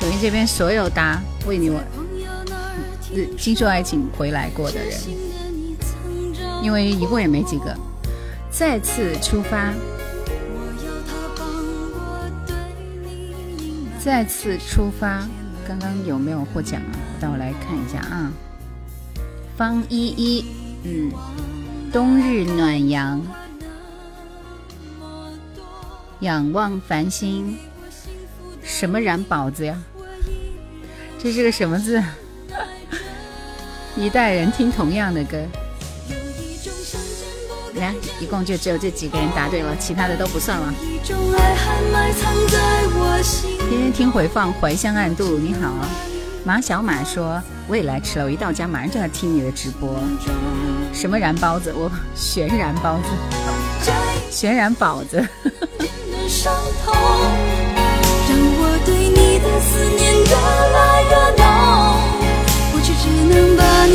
[0.00, 1.80] 抖音这边所有答为你我
[3.36, 4.92] 听说爱情回来过的人，
[6.64, 7.76] 因为一共也没几个。
[8.50, 9.74] 再次出发，
[14.02, 15.28] 再次出发，
[15.68, 16.96] 刚刚有没有获奖啊？
[17.20, 18.32] 让我来看一下啊。
[19.58, 20.46] 方依依，
[20.84, 21.12] 嗯，
[21.92, 23.20] 冬日暖阳，
[26.20, 27.58] 仰望繁星，
[28.62, 29.76] 什么燃宝子呀？
[31.18, 32.02] 这是个什么字？
[33.96, 35.36] 一代人听同样的歌。
[37.80, 40.72] 来，一共就只有这几个人答对了，其他的都不算了。
[43.68, 45.36] 天天听回放，怀乡暗度。
[45.38, 45.72] 你好，
[46.44, 49.98] 马小马说我也来迟了，我一到家马上就要听你的直播。
[50.92, 51.72] 什么燃包子？
[51.74, 53.08] 我悬燃包子，
[54.30, 55.16] 悬燃宝子。
[55.16, 56.54] 的伤
[56.84, 60.32] 痛，让我对你的思念越
[60.74, 61.12] 来越
[61.42, 61.44] 浓。
[62.72, 63.94] 我却只能把你，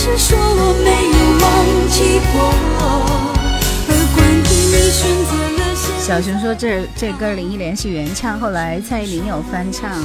[0.00, 1.44] 我发誓说我没有忘
[1.90, 2.40] 记过。
[3.86, 10.02] 而关于你选择了现小熊说这这歌林忆莲是原唱，后来蔡依林有翻唱。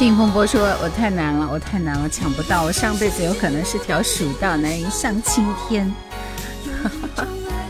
[0.00, 2.62] 定风波说：“我太难了，我太难了，抢不到。
[2.64, 5.92] 我上辈子有可能是条蜀道，难于上青天。”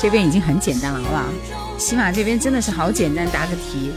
[0.00, 1.24] 这边已经很简单了，好不好？
[1.78, 3.92] 起码这边真的是好简单，答个题，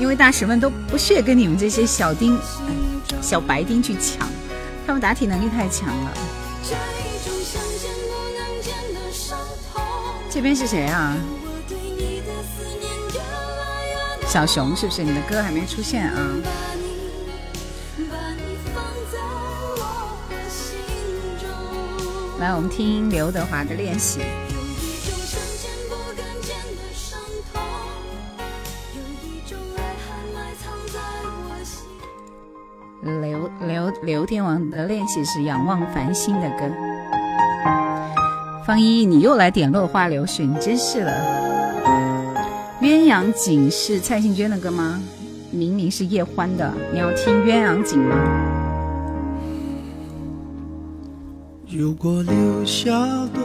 [0.00, 2.36] 因为大神们都不屑跟你们这些小丁、
[3.20, 4.26] 小白丁去抢，
[4.86, 6.12] 他们答题能力太强了。
[10.30, 11.14] 这，边是谁啊？
[14.26, 15.04] 小熊是不是？
[15.04, 16.16] 你的歌还没出现啊？
[22.38, 24.20] 来，我们听刘德华的练习。
[33.66, 36.70] 刘刘天王的练习是仰望繁星的歌。
[38.66, 41.12] 方一，你又来点落花流水，你真是了。
[42.80, 45.00] 鸳鸯锦是蔡幸娟的歌吗？
[45.50, 48.16] 明明是叶欢的，你要听鸳鸯锦吗？
[51.68, 52.90] 如果留下
[53.32, 53.42] 多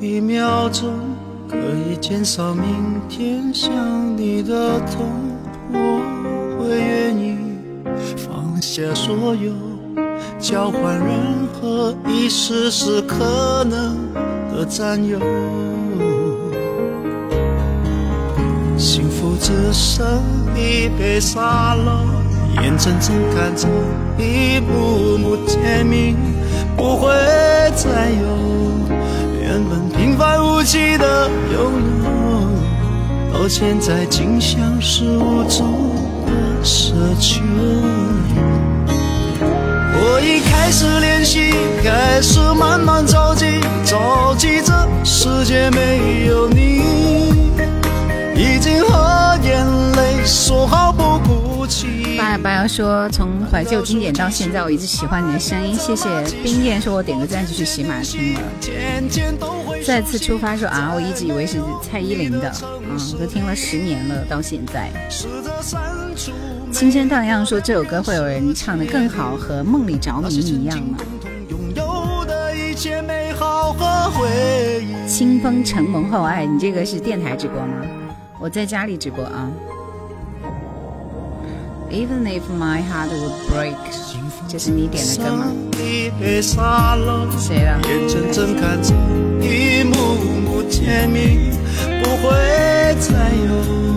[0.00, 0.90] 一秒钟，
[1.48, 2.64] 可以减少明
[3.08, 3.72] 天想
[4.16, 5.06] 你的痛，
[5.72, 7.36] 我会愿意
[8.60, 9.52] 下所有，
[10.38, 13.96] 交换任何一丝丝可能
[14.52, 15.18] 的占有。
[18.76, 20.06] 幸福只剩
[20.54, 23.66] 一杯沙漏，眼睁睁看着
[24.18, 26.14] 一幕幕甜蜜
[26.76, 27.08] 不会
[27.74, 28.26] 再有，
[29.40, 31.72] 原本平凡无奇的拥
[33.32, 35.64] 有，到现在竟像是无助
[36.24, 37.42] 的奢求。
[40.10, 41.52] 我已开始练习，
[41.84, 44.72] 开始慢慢着急，着急这
[45.04, 46.78] 世界没有你。
[50.24, 52.18] 说好不哭泣。
[52.18, 55.74] 八幺八幺说，从怀旧经典到现在，我一直喜欢你的声音。
[55.74, 56.06] 谢谢
[56.42, 58.40] 冰燕说，我点个赞就去喜马听了。
[59.86, 64.90] 再次出发说啊，我一直以为是蔡依林的，嗯，都听了十年了，到现在。
[66.70, 70.98] 试着删除青山荡漾说这首歌会有人唱的更好，和梦里着迷一样吗？
[70.98, 71.30] 共同
[71.74, 71.86] 拥
[72.18, 74.28] 有的一切美好和回
[74.84, 75.08] 忆。
[75.08, 77.82] 清风承蒙厚爱，你这个是电台直播吗？
[78.38, 79.50] 我在家里直播啊。
[81.90, 83.74] Even if my heart would break，
[84.46, 85.46] 这是你点的歌吗？
[85.80, 86.12] 眼
[88.08, 88.94] 睁睁看着
[89.40, 89.96] 一幕
[90.44, 91.50] 幕甜蜜，
[92.02, 92.28] 不会
[93.00, 93.87] 再有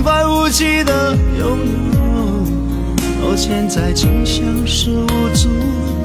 [0.00, 1.58] 平凡无奇的拥
[1.92, 5.50] 有，到现在竟像是无助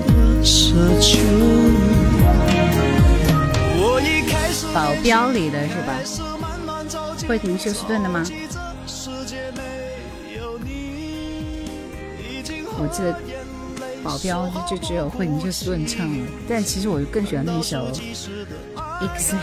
[0.06, 1.18] 的奢求。
[3.80, 5.98] 我一开始保镖里的是吧？
[7.26, 8.22] 惠廷休斯顿的吗？
[12.78, 13.18] 我记得
[14.04, 17.90] 保镖就只有惠廷休斯顿唱了，但其实我更喜欢那首
[19.16, 19.34] 《X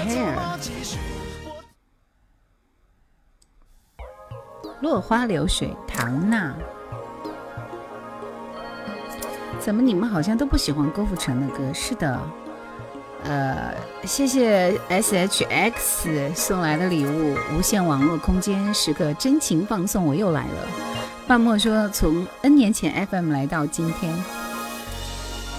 [4.83, 6.53] 落花流水，唐娜。
[9.61, 11.72] 怎么你们好像都不喜欢郭富城的歌？
[11.72, 12.18] 是的，
[13.22, 13.72] 呃，
[14.05, 20.68] 谢谢 S H X 送来的礼物，无限网络空间时刻真情放送，我又来了。
[21.28, 24.12] 半墨说从 N 年前 FM 来到今天。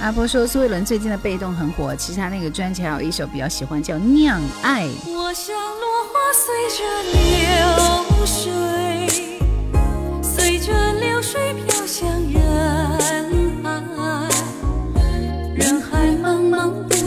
[0.02, 4.86] 阿波说苏慧伦最近的被动很火，其实他那个专辑还有一首比较喜欢，叫《酿爱》。
[5.10, 8.52] 我像落花随着流水，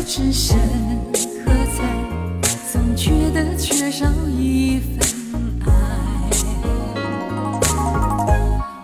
[0.06, 0.56] 茫不知身
[1.44, 1.82] 何在，
[2.72, 5.00] 总觉得缺少一份
[5.66, 5.70] 爱。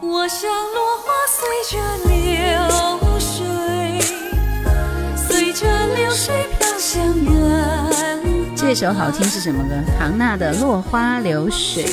[0.01, 1.39] 我像落花随
[1.71, 2.13] 着流
[3.21, 3.47] 水，
[5.17, 5.65] 随着
[5.95, 9.77] 流水飘向人这首好听是什么歌？
[9.97, 11.85] 唐娜的《落花流水》。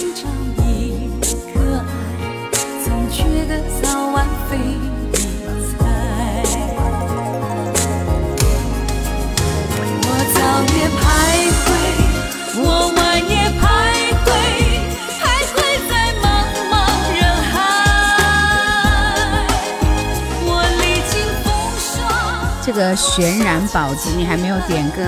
[22.71, 25.01] 这个轩然宝子你还没有点歌，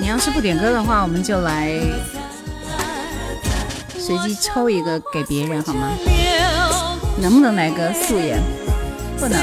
[0.00, 1.80] 你要是不点歌的话，我们就来
[3.98, 5.90] 随机抽一个给别人好吗？
[7.20, 8.40] 能不能来个素颜？
[9.18, 9.36] 不能，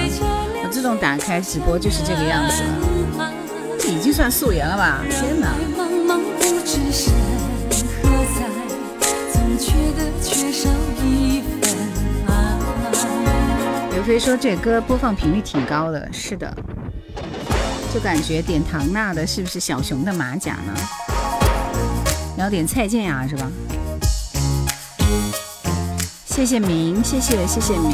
[0.64, 2.64] 我自动打开直播就是这个样子
[3.18, 3.30] 了，
[3.78, 5.02] 这已经算素颜了吧？
[5.10, 5.50] 天哪！
[5.78, 7.14] 茫茫不知身
[8.04, 8.48] 何在，
[9.34, 10.70] 总觉得缺少
[11.04, 11.76] 一份
[12.26, 12.32] 爱。
[13.92, 16.56] 刘飞说这歌播放频率挺高的，是的，
[17.94, 20.74] 就感觉点唐娜的是不是小熊的马甲呢？
[22.36, 23.48] 然后点蔡健雅是吧？
[26.26, 27.92] 谢谢明，谢谢谢谢明。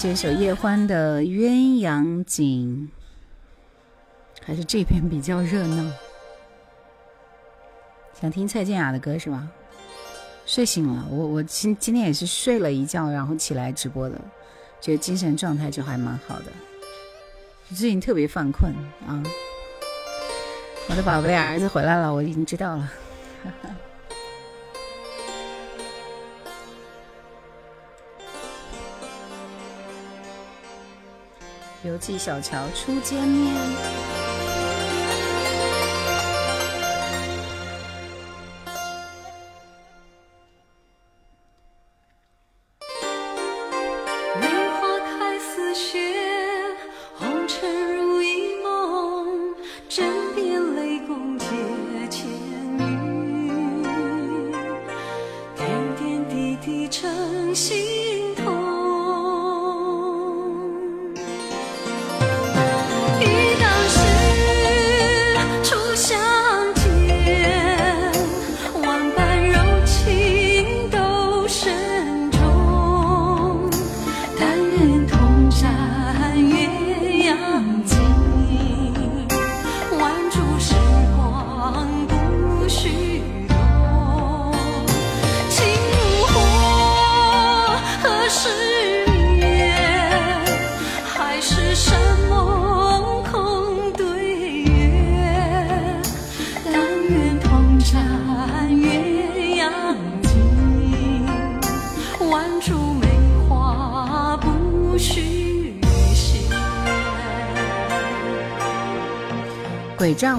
[0.00, 2.88] 这首叶欢的《鸳鸯锦》，
[4.46, 5.90] 还是这边比较热闹。
[8.20, 9.48] 想听蔡健雅的歌是吧？
[10.46, 14.16] 睡醒了，我我今今天也是睡了一觉，然后起来直播的，
[14.80, 16.46] 觉得精神状态就还蛮好的。
[17.70, 18.72] 最近特别犯困
[19.04, 19.20] 啊！
[20.88, 22.92] 我的宝贝儿子回来了，我已经知道了。
[31.88, 34.27] 犹记小桥初见面。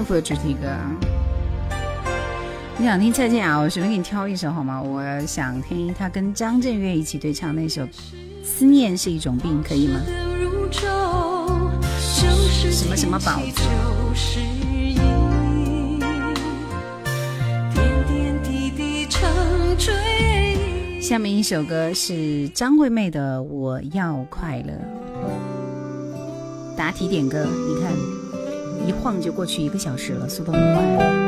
[0.00, 0.66] 丈夫的主题歌。
[2.78, 4.80] 你想听蔡健雅，我随便给你挑一首好吗？
[4.80, 7.82] 我想听他跟张震岳一起对唱那首
[8.42, 10.00] 《思念是一种病》，可以吗？
[12.70, 13.42] 什么什么宝？
[21.02, 24.72] 下面一首歌是张惠妹的《我要快乐》。
[26.76, 27.92] 答题点歌，你看，
[28.86, 31.20] 一晃就过去一个小时了，速度很快。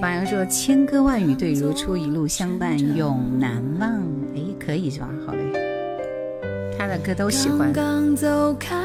[0.00, 3.90] 八幺说：“千歌万语对如初，一路相伴永难忘。”
[4.34, 5.08] 哎，可以是吧？
[5.24, 5.40] 好嘞，
[6.76, 7.72] 他的歌都喜欢。
[7.72, 8.76] 刚走开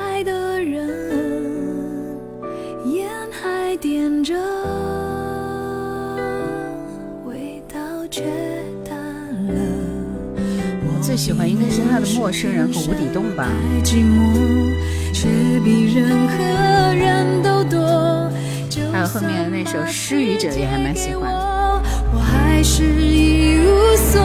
[3.89, 4.35] 点着，
[7.25, 7.79] 味道
[8.11, 8.21] 却
[8.87, 8.95] 淡
[9.47, 9.53] 了。
[10.85, 13.47] 我最喜欢应该是他的《陌生人》和《无底洞》吧。
[15.11, 15.27] 却
[15.65, 16.37] 比任何
[16.93, 18.29] 人都多。
[18.91, 21.33] 还有后面的那首《失语者》也还蛮喜欢。
[22.13, 24.21] 我还是一无所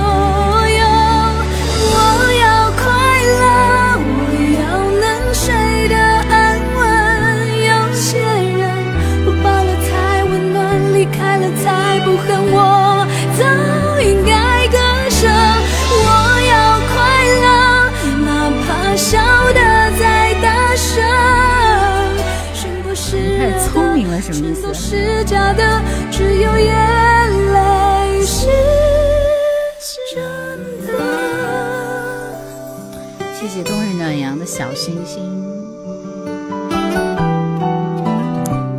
[34.56, 35.20] 小星星。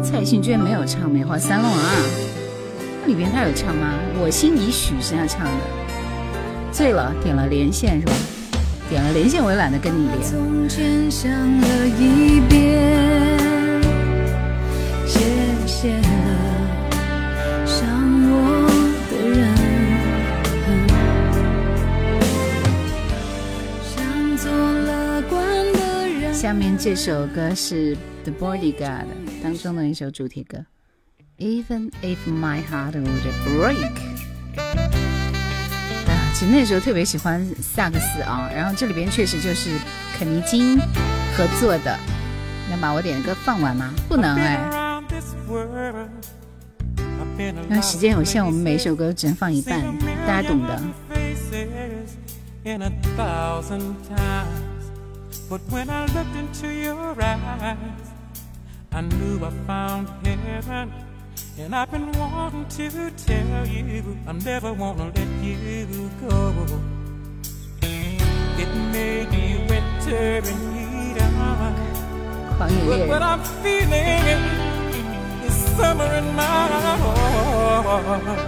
[0.01, 1.91] 蔡幸娟没有唱《梅花三弄》啊？
[3.01, 3.93] 那里边她有唱吗？
[4.23, 5.51] 我心已许是他唱的。
[6.71, 8.13] 醉了，点了连线是吧？
[8.89, 10.23] 点了连线，我也懒得跟你连。
[11.09, 11.27] 谢
[26.45, 28.77] 下面这首歌是《The Bodyguard》
[29.41, 30.63] 当中的一首主题歌
[31.39, 33.07] ，Even if my heart would
[33.47, 33.95] break。
[36.05, 39.71] 啊，其实那时候特别喜欢萨克斯啊，然后这里边确实就是
[40.19, 40.77] 肯尼金
[41.35, 41.97] 合作的。
[42.69, 43.91] 能把我点的歌放完吗？
[44.07, 45.01] 不能哎。
[47.39, 49.81] 因为时间有限，我们每首歌只能放一半，
[50.27, 50.79] 大家懂的。
[55.47, 57.77] But when I looked into your eyes,
[58.91, 60.91] I knew I found heaven.
[61.59, 66.53] And I've been wanting to tell you, I never wanna let you go.
[67.81, 74.41] It may be winter in Eden, oh, but what I'm feeling
[75.45, 76.67] is summer in my
[77.03, 78.39] heart.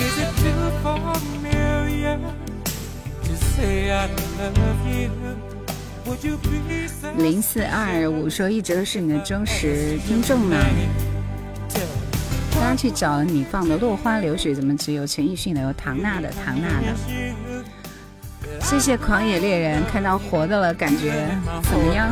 [0.00, 2.18] Is it too familiar
[3.24, 4.06] to say I
[4.38, 5.47] love you?
[7.18, 10.56] 零四二五说一直都是你的忠实听众呢。
[12.52, 15.60] 刚刚去找你放的《落花流水》，怎么只有陈奕迅的？
[15.62, 16.94] 有唐娜的，唐娜的。
[18.60, 21.28] 谢谢狂野猎人，看到活的了，感觉
[21.70, 22.10] 怎么样？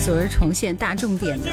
[0.00, 1.50] 昨日重现大众点的。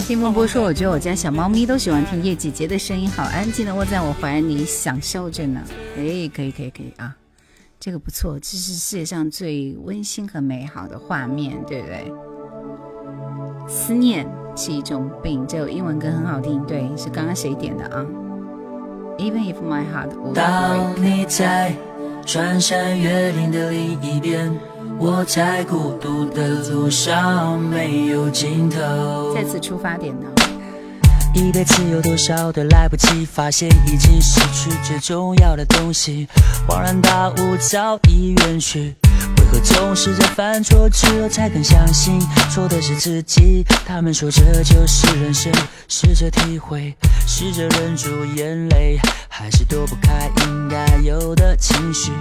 [0.00, 5.62] 听孟波说，我觉得我家小猫咪都喜欢听叶姐姐的声音，好安静的窝在我怀里享受着呢。
[5.96, 7.16] 哎，可以可以可以啊，
[7.78, 12.12] 这个不错，这是世界上最温馨和美好的画面，对不对？
[13.66, 18.04] 思念是一种病，这首英文歌很好听，对，是刚刚谁点的啊
[19.18, 20.34] ？Even if my heart would break。
[20.34, 21.74] 当你在
[22.26, 24.54] 穿山越岭的另一边，
[24.98, 29.34] 我在孤独的路上没有尽头。
[29.34, 30.26] 再次出发点呢？
[31.34, 36.28] 一辈子有多少的来不及，发现已经失去最重要的东西，
[36.68, 38.94] 恍然大悟早已远去。
[39.60, 43.64] 总是在犯错之后才更相信错的是自己。
[43.86, 45.52] 他们说这就是人生，
[45.88, 46.94] 试着体会。
[47.26, 48.98] 试着忍住眼泪，
[49.30, 52.12] 还是躲不开应该有的情绪。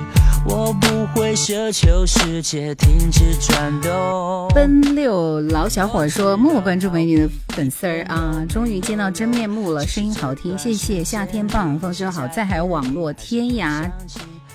[0.45, 4.47] 我不会奢求世界停止转动。
[4.55, 11.03] 奔六老小伙说：“默默关注美女的粉丝儿啊，终于见到真面目了，声音好听，谢谢。
[11.03, 13.89] 夏天傍晚风说好在，还有网络天涯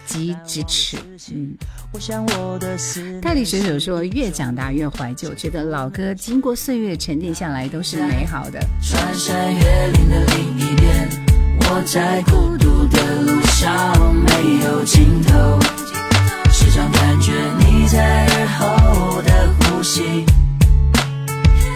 [0.07, 0.97] 及咫尺。
[1.31, 1.55] 嗯，
[3.21, 8.61] 大力水手说：“越长大越怀旧，觉得老歌经过岁月沉淀下来都是美好的。
[8.81, 11.09] 穿山越岭的另一边，
[11.61, 15.59] 我在孤独的路上没有尽头，
[16.53, 20.25] 时常感觉你在耳后的呼吸，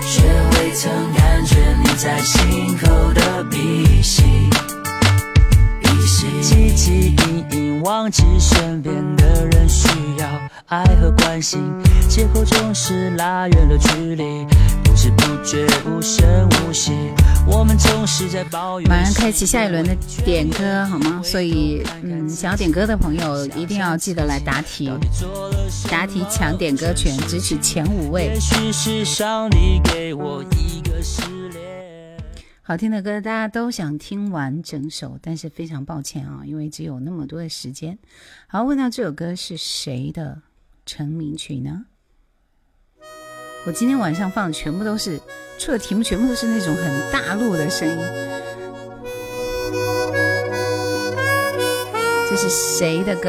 [0.07, 4.23] 却未曾感觉你在心口的鼻息。
[6.23, 10.29] 鼻息，汲汲营营忘记身边的人需要
[10.67, 11.61] 爱和关心，
[12.09, 14.47] 借口总是拉远了距离，
[14.85, 16.93] 不知不觉无声无息，
[17.45, 18.89] 我们总是在抱怨。
[18.89, 21.21] 马上开启下一轮的点歌，好吗？
[21.25, 24.93] 所以，嗯，想要点歌的朋友一定要记得来答题，
[25.91, 28.39] 答题抢点歌权，只取前五位也。
[28.39, 31.42] 许是上帝给我一个时。
[32.73, 37.99] 好听的歌大家都想听完整首，但是非常抱歉啊，因为只有那么多的时间。
[38.47, 40.41] 好，问到这首歌是谁的
[40.87, 41.85] 成名曲呢？
[43.67, 45.21] 我今天晚上放的全部都是，
[45.59, 47.99] 出的题目全部都是那种很大陆的声音。
[52.31, 53.29] 这是谁的歌？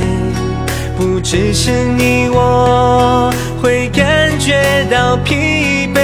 [1.01, 5.99] 不只是你我会感觉到疲惫。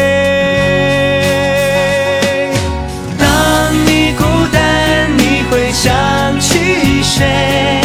[3.20, 5.93] 当你孤单，你会想
[6.39, 7.80] 起谁？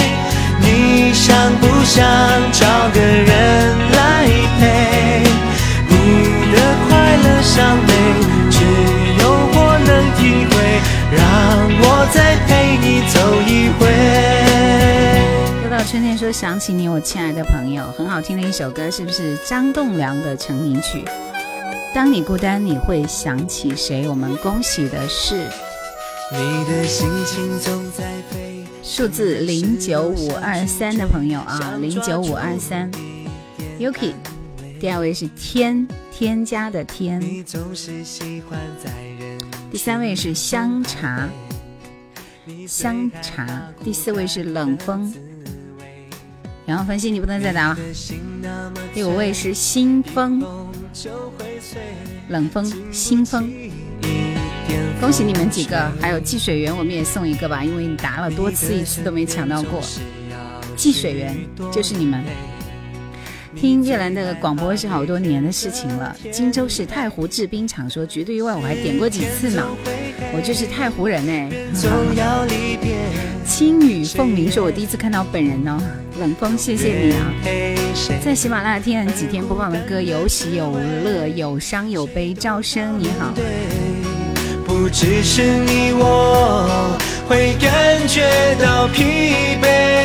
[0.59, 2.03] 你想不想
[2.51, 4.27] 找个人来
[4.59, 5.02] 陪？
[16.33, 21.05] 想起你，我亲爱的朋友，很好听的一首歌，是不是张栋梁的成名曲？
[21.95, 24.09] 当你孤单，你会想起谁？
[24.09, 25.37] 我们恭喜的是
[26.33, 28.11] 你的心情总在，
[28.83, 32.91] 数字零九五二三的朋友啊，零九五二三
[33.79, 34.15] ，Yuki。
[34.81, 37.21] 第二位是天添加的天，
[39.71, 41.29] 第三位是香茶，
[42.67, 43.63] 香茶。
[43.85, 45.15] 第四位是冷风，
[46.73, 47.79] 然后分析你不能再答了。
[48.95, 50.43] 第五位是新风，
[52.31, 53.53] 冷风新风。
[54.99, 59.83] 恭喜你们几个，还有寄水源，我们也送一个吧，因为你答了多次，一次都没抢到过。
[60.75, 61.37] 寄水源
[61.71, 62.25] 就是你们。
[63.55, 66.17] 听叶兰的广播是好多年的事情了。
[66.33, 69.67] 荆州市太湖制冰厂说绝对意外，我还点过几次呢。
[70.35, 71.51] 我就是太湖人哎。
[71.75, 72.97] 总要离别，
[73.45, 75.79] 青雨凤鸣说，我第一次看到本人哦。
[76.19, 77.33] 冷风，谢谢你啊。
[78.25, 80.73] 在喜马拉雅听了几天播放的歌，有喜有
[81.05, 82.35] 乐，有伤有悲。
[82.35, 83.45] 赵生你好，对，
[84.65, 86.99] 不只是你我
[87.29, 88.23] 会感觉
[88.61, 89.03] 到疲
[89.63, 90.02] 惫。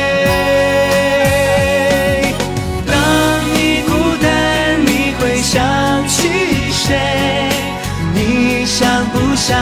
[6.88, 7.50] 谁？
[8.14, 9.54] 你想不想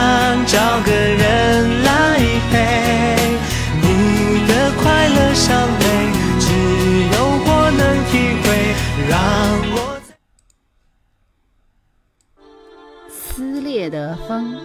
[0.45, 2.17] 找个人来
[2.49, 2.55] 陪？
[3.81, 5.83] 你的快乐伤悲，
[6.39, 6.47] 只
[7.11, 7.15] 有
[7.45, 8.11] 我能体
[8.41, 8.45] 会。
[9.09, 9.11] 让
[9.75, 9.75] 我。
[13.09, 14.55] 撕裂的风。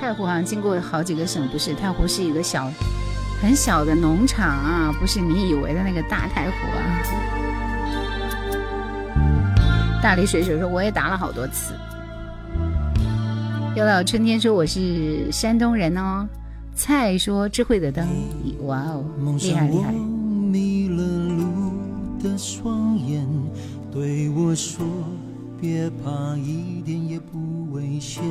[0.00, 1.74] 太湖好像经过好几个省，不是？
[1.74, 2.72] 太湖是一个小、
[3.42, 7.47] 很小的农场啊，不是你以为的那个大太湖啊。
[10.02, 11.74] 大力水手说我也打了好多次。
[13.76, 16.26] 又到春天说我是山东人哦。
[16.74, 18.06] 菜说智慧的灯，
[18.62, 19.04] 哇哦，
[19.40, 19.92] 厉害厉害。
[19.92, 21.72] 迷了路
[22.22, 23.26] 的双眼
[23.90, 24.86] 对我说
[25.60, 28.22] ：“别怕，一点也不危险。”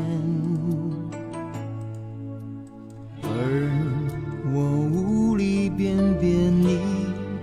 [3.22, 3.28] 而
[4.54, 6.80] 我无力辨别你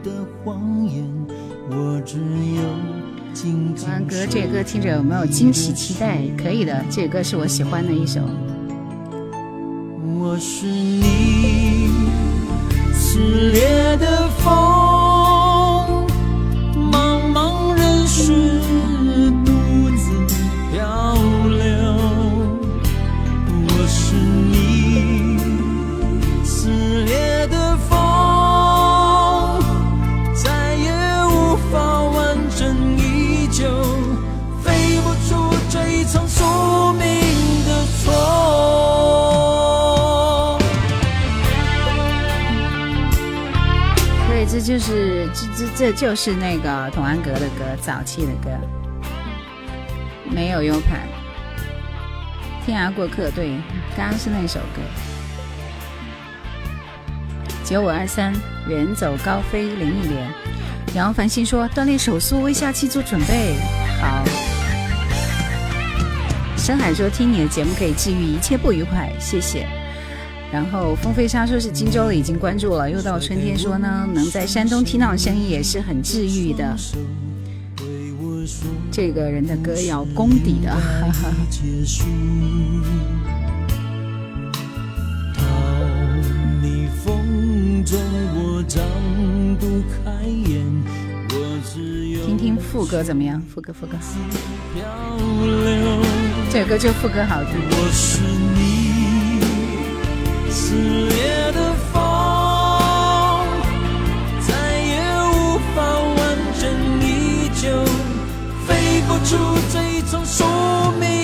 [0.03, 0.11] 的
[0.43, 1.05] 谎言，
[1.71, 2.63] 我只有
[3.45, 3.87] 静静。
[3.87, 6.19] 完歌，这个歌听着有没有惊喜期待？
[6.43, 8.23] 可以的，这个歌是我喜欢的一首。
[10.19, 11.91] 我是你
[14.01, 15.04] 的风，
[44.65, 48.49] 就是这这这就是那个童安格的歌，早期的歌，
[50.31, 51.01] 没有 U 盘。
[52.65, 53.61] 天涯过客，对，
[53.95, 54.81] 刚刚是那首歌。
[57.63, 58.33] 九五二三，
[58.67, 60.33] 远走高飞，林忆莲。
[60.95, 63.57] 杨繁星说锻炼手速，为下期做准备。
[64.01, 64.25] 好。
[66.57, 69.69] 深海说听你的节目可以治愈一切不愉快，谢谢。
[70.55, 72.89] 然后风飞沙说是荆州的，已经关注了。
[72.89, 76.77] 又到春天说呢，能在山东听到声音也是很治愈的。
[78.93, 81.33] 这个人的歌要功底的，哈哈。
[92.25, 93.43] 听听副歌怎么样？
[93.53, 93.97] 副歌，副歌。
[96.49, 98.74] 这首歌就副歌好听。
[100.67, 102.01] 撕裂的风，
[104.49, 104.49] 再
[104.81, 104.95] 也
[105.31, 105.77] 无法
[106.17, 106.19] 完
[106.59, 106.63] 整
[107.03, 107.69] 依旧，
[108.67, 109.37] 飞不出
[109.71, 110.43] 这一场宿
[110.99, 111.24] 命。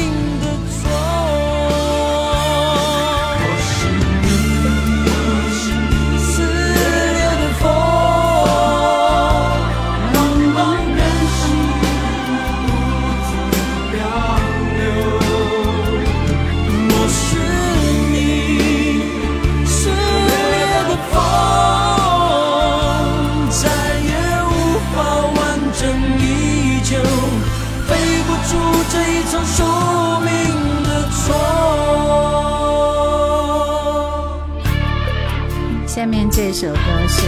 [36.61, 37.27] 首歌是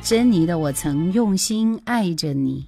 [0.00, 2.64] 珍妮的《我曾用心爱着你》。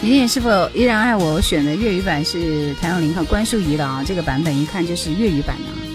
[0.00, 1.34] 你也是否依然爱我？
[1.34, 5.66] 我选的粤语版是谭咏麟和关淑怡的啊，这个版本一看就是粤语版的。
[5.66, 5.87] 啊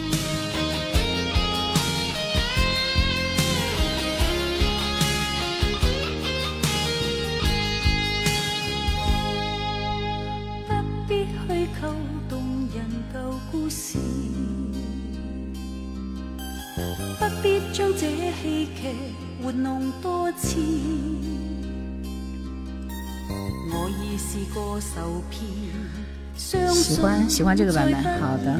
[27.34, 28.60] 喜歡喜歡這個版本好的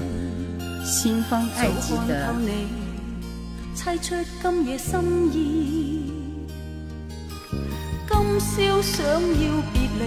[0.84, 2.34] 新風愛吉的
[3.76, 5.00] 猜出今夜心
[5.32, 6.12] 意。
[8.10, 10.04] 今宵想要别离，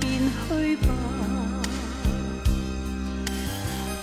[0.00, 0.10] 便
[0.48, 0.88] 去吧。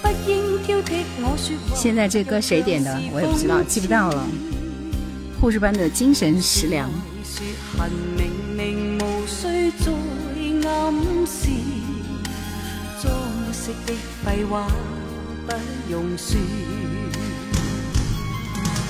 [0.01, 1.75] 不应挑剔我說話。
[1.75, 2.97] 現在这歌谁点的？
[3.11, 4.25] 我也不知道，记不到了。
[5.41, 6.85] 护士班的精神食糧。
[7.23, 7.45] 說
[7.77, 9.91] 恨明明無需再
[10.69, 10.93] 暗
[11.27, 11.64] 示，裝
[13.65, 13.93] 飾的
[14.23, 14.67] 廢話
[15.47, 15.53] 不
[15.91, 16.37] 用說。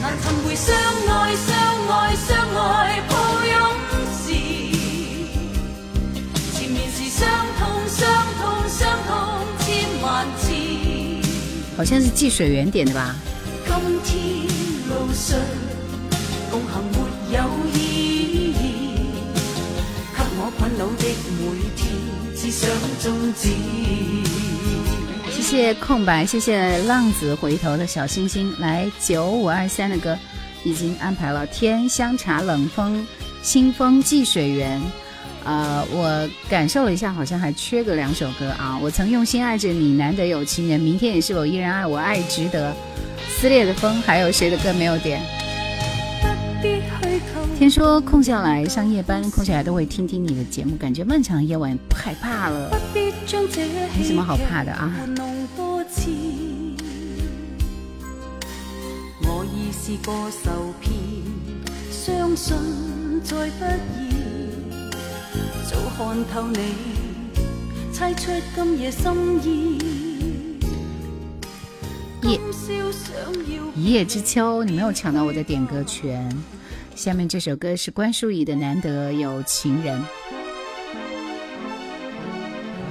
[0.01, 1.47] 難尋回相愛、相
[1.87, 3.55] 愛、相愛抱擁
[4.19, 4.27] 時，
[6.51, 7.23] 前面是傷
[7.57, 7.99] 痛、傷
[8.37, 9.09] 痛、傷痛
[9.59, 9.65] 千
[10.01, 10.43] 萬次。
[11.77, 13.15] 好像是季水源點的吧？
[13.65, 13.73] 今
[14.03, 14.13] 天
[14.89, 15.39] 路上
[16.51, 16.97] 共行沒
[17.33, 17.39] 有
[17.73, 18.59] 意義，
[20.13, 21.03] 給我困擾的
[21.39, 21.41] 每
[21.77, 21.81] 天，
[22.35, 22.69] 只想
[22.99, 23.05] 終
[23.41, 23.43] 止。
[25.45, 28.51] 謝謝空白，谢谢浪子回头的小星星。
[28.57, 30.17] 来九五二三的歌
[30.63, 33.05] 已经安排了，天香茶冷风
[33.43, 34.81] 清风寄水源。
[35.43, 38.79] 呃，我感受了一下，好像还缺个两首歌啊。
[38.81, 40.79] 我曾用心爱着你，难得有情人。
[40.79, 41.95] 明天你是否依然爱我？
[41.95, 42.75] 爱值得。
[43.29, 45.21] 撕裂的风，还有谁的歌没有点？
[46.59, 46.67] 不
[47.57, 52.69] 听说空下来上夜班，空下来都会听听你的节目，感觉漫长的夜晚不害怕了。
[52.93, 54.91] 没什么好怕的啊。
[59.21, 60.93] 我已试过受骗，
[61.89, 62.57] 相信
[63.23, 63.65] 再不
[63.97, 64.91] 易
[65.63, 66.59] 早看透你，
[67.93, 69.79] 猜出今夜心意。
[72.21, 72.37] 夜
[73.75, 76.29] 一叶知秋，你没有抢到我的点歌权。
[76.95, 79.99] 下面这首歌是关淑怡的《难得有情人》。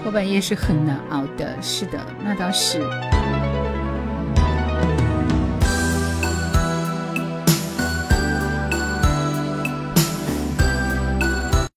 [0.04, 2.82] 后半夜是很难熬的，是的，那倒是。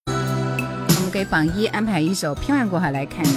[0.06, 3.30] 我们给榜一安排一首《漂洋过海来看你》。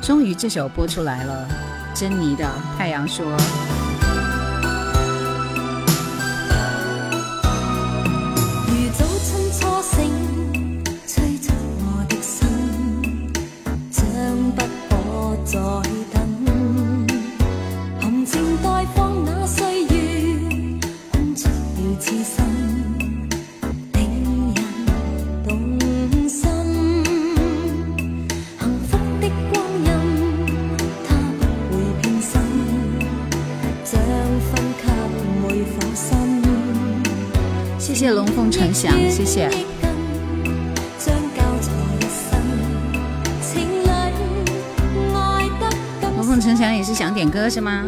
[0.00, 1.46] 终于这首播出来了，
[1.94, 2.44] 珍妮的
[2.78, 3.36] 《太阳说》。
[37.82, 39.50] 谢谢龙凤呈祥，谢谢。
[46.16, 47.84] 龙凤呈祥也是想点歌是吗？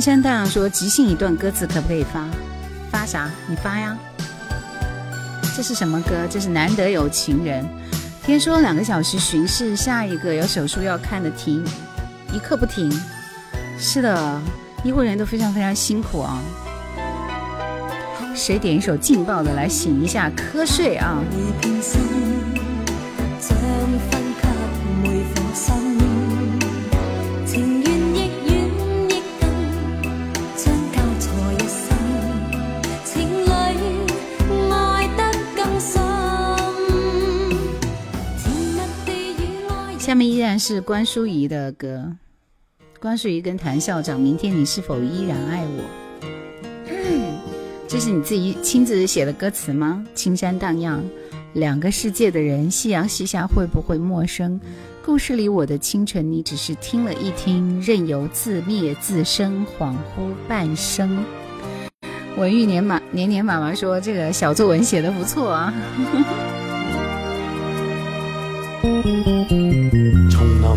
[0.00, 2.26] 山大说：“即兴一段歌词可不可以发？
[2.90, 3.30] 发啥？
[3.48, 3.96] 你发呀！
[5.56, 6.26] 这是什么歌？
[6.30, 7.64] 这是难得有情人。
[8.24, 11.64] 听说两个小时巡视，下一个有手术要看的停，
[12.32, 12.90] 一刻不停。
[13.78, 14.40] 是的，
[14.84, 16.38] 医护人员都非常非常辛苦啊。
[18.34, 21.18] 谁点一首劲爆的来醒一下瞌睡啊？”
[40.72, 42.14] 是关淑怡的歌，
[43.00, 45.82] 关淑怡跟谭校长，明天你是否依然爱我？
[47.88, 50.06] 这是你自己亲自写的歌词吗？
[50.14, 51.02] 青山荡漾，
[51.54, 54.60] 两个世界的人，夕阳西下会不会陌生？
[55.04, 61.24] 故事里我的清晨，你只是听了一听，任由自灭自生，恍惚半生。
[62.36, 65.74] 文玉年马年年妈妈说这个小作文写的不错啊。
[70.60, 70.70] 林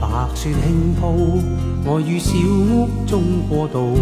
[0.00, 1.40] 白雪轻铺，
[1.84, 3.96] 我于小屋中过渡。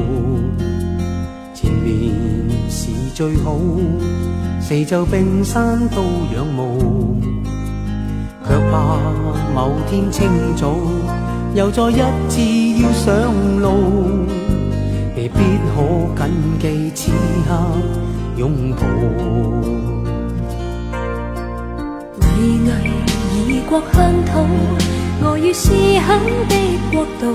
[1.55, 2.13] 前面
[2.69, 3.57] 是最好，
[4.61, 6.03] 四周冰山都
[6.35, 7.17] 仰慕。
[8.49, 8.99] 却怕
[9.55, 10.77] 某天清早，
[11.55, 14.27] 又再一次要上路，
[15.17, 15.39] 未必
[15.75, 16.31] 可谨
[16.61, 17.13] 记此
[17.49, 17.55] 刻
[18.37, 18.87] 拥抱。
[22.21, 22.25] 巍
[22.67, 22.69] 巍
[23.49, 24.96] 异国乡土。
[25.23, 26.55] 我于思乡的
[26.93, 27.27] 国度，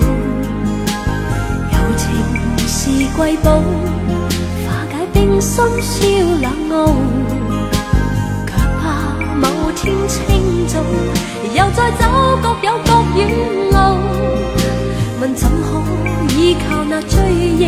[1.72, 2.04] 友情
[2.68, 2.80] 是
[3.18, 3.60] 瑰宝，
[4.66, 6.06] 化解冰心消
[6.42, 6.94] 冷傲。
[8.48, 8.84] 却怕
[9.36, 10.20] 某天清
[10.68, 10.80] 早，
[11.54, 12.02] 又再走
[12.42, 13.20] 各有各远
[13.72, 13.76] 路。
[15.20, 15.68] 问怎可
[16.36, 17.66] 依靠那追忆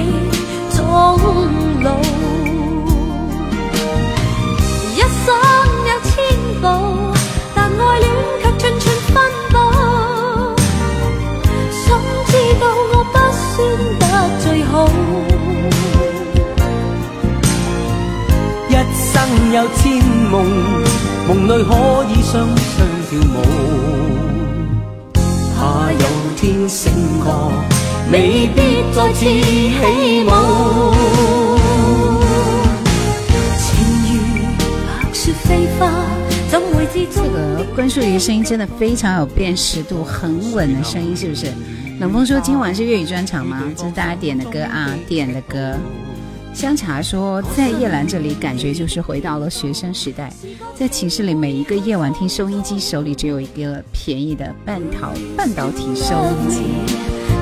[19.53, 20.43] 有千梦，
[21.27, 23.37] 梦里可以双双跳舞。
[25.55, 25.99] 怕有
[26.35, 26.91] 天醒
[27.23, 27.51] 觉，
[28.11, 30.27] 未必再次起舞。
[33.59, 33.69] 情
[34.07, 34.11] 如
[34.57, 35.81] 白雪飞花。
[36.49, 37.21] 怎會知这？
[37.21, 41.53] 个关淑怡声音真的非常有辨识度，很稳的声音，是不是？
[41.99, 43.61] 冷风说今晚是粤语专场吗？
[43.77, 45.77] 这是大家点的歌啊，点的歌。
[46.53, 50.31] 香茶说，在叶兰这里，感觉就是回到了学生时代，
[50.75, 56.61] 在寝室里每一个夜晚听收音机，手里只有一个便宜的半导半导体收音机。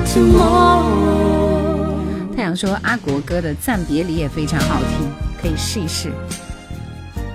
[0.06, 1.94] Tomorrow，
[2.34, 5.08] 太阳说阿国哥的《暂别离》也非常好听，
[5.40, 6.10] 可以试一试。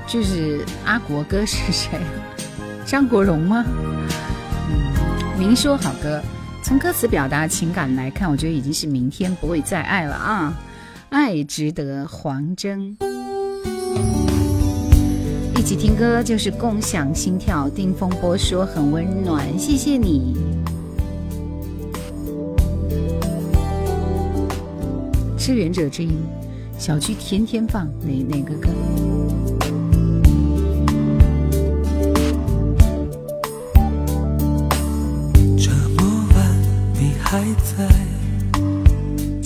[0.08, 2.00] 就是阿国哥是谁？
[2.86, 3.64] 张国荣吗？
[4.70, 6.22] 嗯，明说好歌，
[6.64, 10.54] 从歌词表达情感来看，我觉得已经是明天不会再爱了啊！
[11.10, 12.98] 爱值得黄征。
[15.56, 17.70] 一起听歌就是共享心跳。
[17.70, 20.36] 丁风波说很温暖，谢谢你。
[25.38, 26.18] 志愿者之音，
[26.78, 28.70] 小区天天放哪哪个歌？
[35.58, 36.62] 这么晚
[36.94, 37.90] 你还在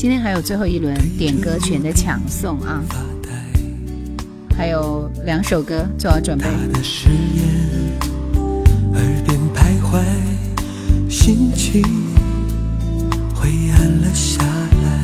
[0.01, 4.57] 今天还有最后一轮点歌权的抢送啊，发呆？
[4.57, 6.45] 还有两首歌做好准备。
[6.45, 7.45] 他的誓言，
[8.95, 10.01] 耳边徘徊，
[11.07, 11.83] 心情
[13.35, 15.03] 灰暗了下来。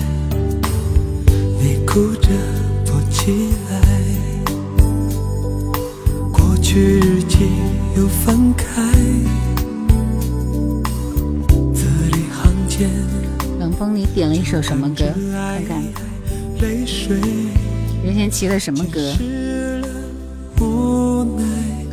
[1.61, 2.29] 你哭着
[2.83, 3.79] 躲起来，
[6.31, 7.51] 过去日记
[7.95, 8.81] 又翻开，
[11.71, 12.89] 字里行间。
[13.77, 15.05] 风，你点了一首什么歌？
[15.31, 15.81] 看看
[16.61, 17.19] 泪水
[18.03, 19.13] 任贤齐的什么歌？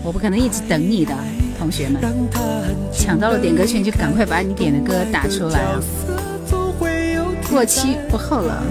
[0.03, 1.15] 我不可能一直等你的，
[1.59, 2.01] 同学们，
[2.93, 5.83] 抢到了点歌权就赶快把你点的歌打出来啊！
[7.51, 8.63] 过期不候了。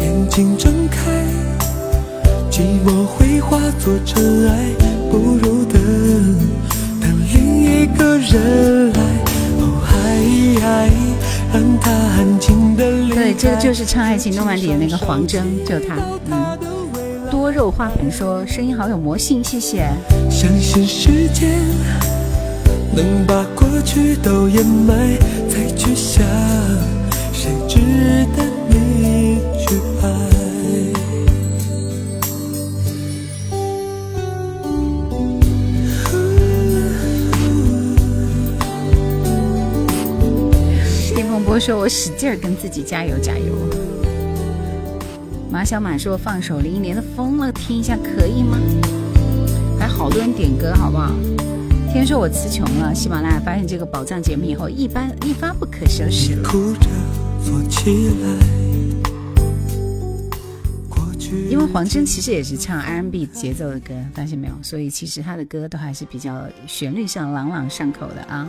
[0.00, 1.22] 眼睛睁开，
[2.50, 4.70] 寂寞会化作尘埃，
[5.10, 5.80] 不如等
[7.00, 8.87] 等另一个人。
[10.68, 10.90] 爱爱，
[11.52, 13.14] 让他安静的离开。
[13.16, 15.96] 对，这个就是唱《爱情诺曼底》的那个黄征，就他。
[16.30, 16.58] 嗯，
[17.30, 19.88] 多肉花盆说声音好有魔性，谢谢。
[20.30, 21.48] 相信时间
[22.94, 25.16] 能把过去都掩埋，
[25.48, 26.22] 再去想
[27.32, 27.78] 谁值
[28.36, 28.44] 得
[41.58, 43.54] 说：“我使劲儿跟自己加油加油。”
[45.50, 48.58] 马小马说：“放首林忆莲的《疯了》听一下可以吗？”
[49.80, 51.12] 还好多人点歌，好不好？
[51.92, 56.48] 天说我词穷了，喜马拉雅发现这个宝藏节目以后，一般一发不可收拾了。
[56.48, 56.88] 哭着
[57.42, 58.28] 坐起来。
[60.88, 64.52] 过去因为黄征其实也是唱 R&B 节奏的歌，发现没有？
[64.62, 68.46] 所以其实他的歌都还是比较旋律上朗朗上口的啊。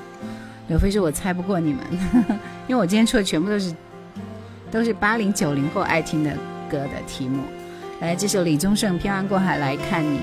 [0.69, 1.83] 刘飞说：“我猜不过你们，
[2.67, 3.75] 因为我今天出的全部都是
[4.71, 6.31] 都是八零九零后爱听的
[6.69, 7.43] 歌的题目。”
[8.01, 10.19] 来，这首李宗盛《漂洋过海来看你》。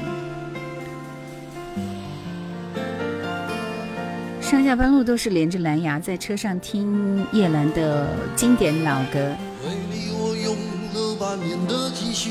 [4.41, 8.07] 上下班路都是连着蓝牙，在车上听叶兰的
[8.37, 9.19] 经典老歌。
[9.65, 10.57] 为你我用
[10.95, 12.31] 了半年的积蓄，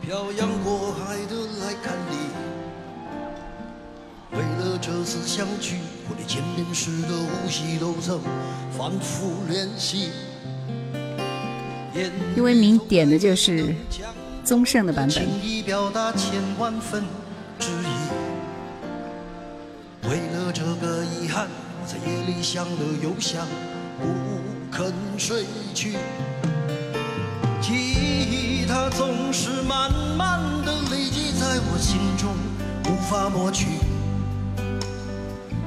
[0.00, 2.16] 漂洋过海的来看你。
[4.30, 5.78] 为了这次相聚，
[6.08, 8.20] 我连见面时的呼吸都曾
[8.76, 10.10] 反复练习。
[12.36, 13.74] 因为您点的就是
[14.44, 15.42] 宗盛的版本轻。
[15.42, 17.04] 易表达千万分
[17.58, 17.86] 之一。
[20.08, 21.48] 为了这个遗憾，
[21.80, 23.46] 我在夜里想了又想，
[23.98, 24.06] 不
[24.70, 25.96] 肯睡去。
[27.62, 32.36] 记忆它总是慢慢的累积在我心中，
[32.92, 33.66] 无法抹去。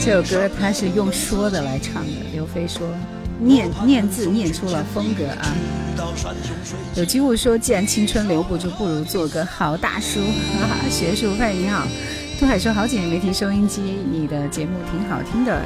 [0.00, 2.88] 这首歌他是用说的来唱的，刘飞说
[3.40, 5.54] 念念字念出了风格啊。
[6.94, 10.20] 有机会说，既然青春留不住，不如做个好大叔。
[10.60, 11.86] 哈哈，学术派你好，
[12.38, 15.60] 杜海说好几年没听收音机，你的节目挺好听的，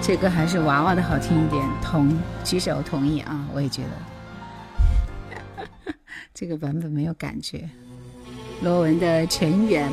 [0.00, 1.62] 这歌还是娃娃的好听一点。
[1.82, 3.88] 同举手同意啊，我也觉得
[6.32, 7.68] 这个版本没有感觉。
[8.62, 9.88] 罗文的《尘缘》，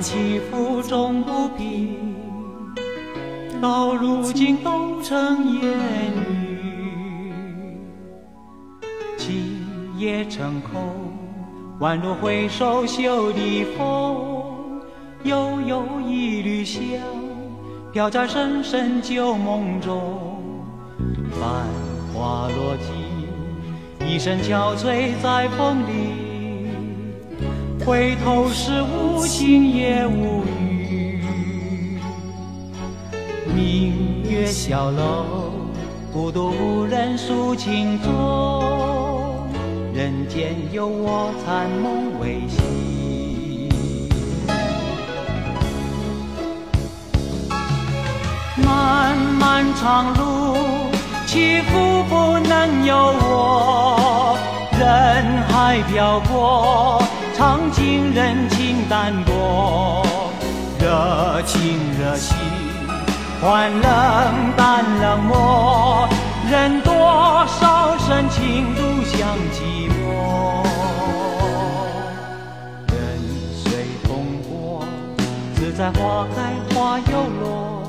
[0.00, 2.14] 起伏终不平，
[3.60, 5.72] 到如今都成烟
[6.30, 7.32] 雨。
[9.16, 9.66] 今
[9.96, 10.82] 夜成空，
[11.80, 14.82] 宛若回首袖的风，
[15.22, 16.80] 悠悠一缕香，
[17.92, 20.42] 飘在深深旧梦中。
[21.32, 21.66] 繁
[22.12, 26.23] 花落尽，一身憔悴在风里。
[27.84, 31.22] 回头时无情也无语。
[33.54, 35.52] 明月小楼，
[36.10, 39.50] 孤独无人诉情衷。
[39.92, 43.68] 人间有我残梦未醒。
[48.64, 50.56] 漫漫长路，
[51.26, 54.38] 起伏不能由我。
[54.78, 57.03] 人海漂泊，
[57.44, 60.02] 尝尽人情淡薄。
[60.80, 62.34] 热情热心，
[63.38, 63.82] 换冷
[64.56, 66.08] 淡冷漠。
[66.50, 66.94] 人多
[67.46, 70.64] 少深情独向寂寞。
[72.88, 72.96] 人
[73.54, 73.64] 随
[74.04, 74.08] 风
[74.48, 74.82] 过，
[75.54, 76.36] 自在花开
[76.74, 77.12] 花又
[77.42, 77.82] 落。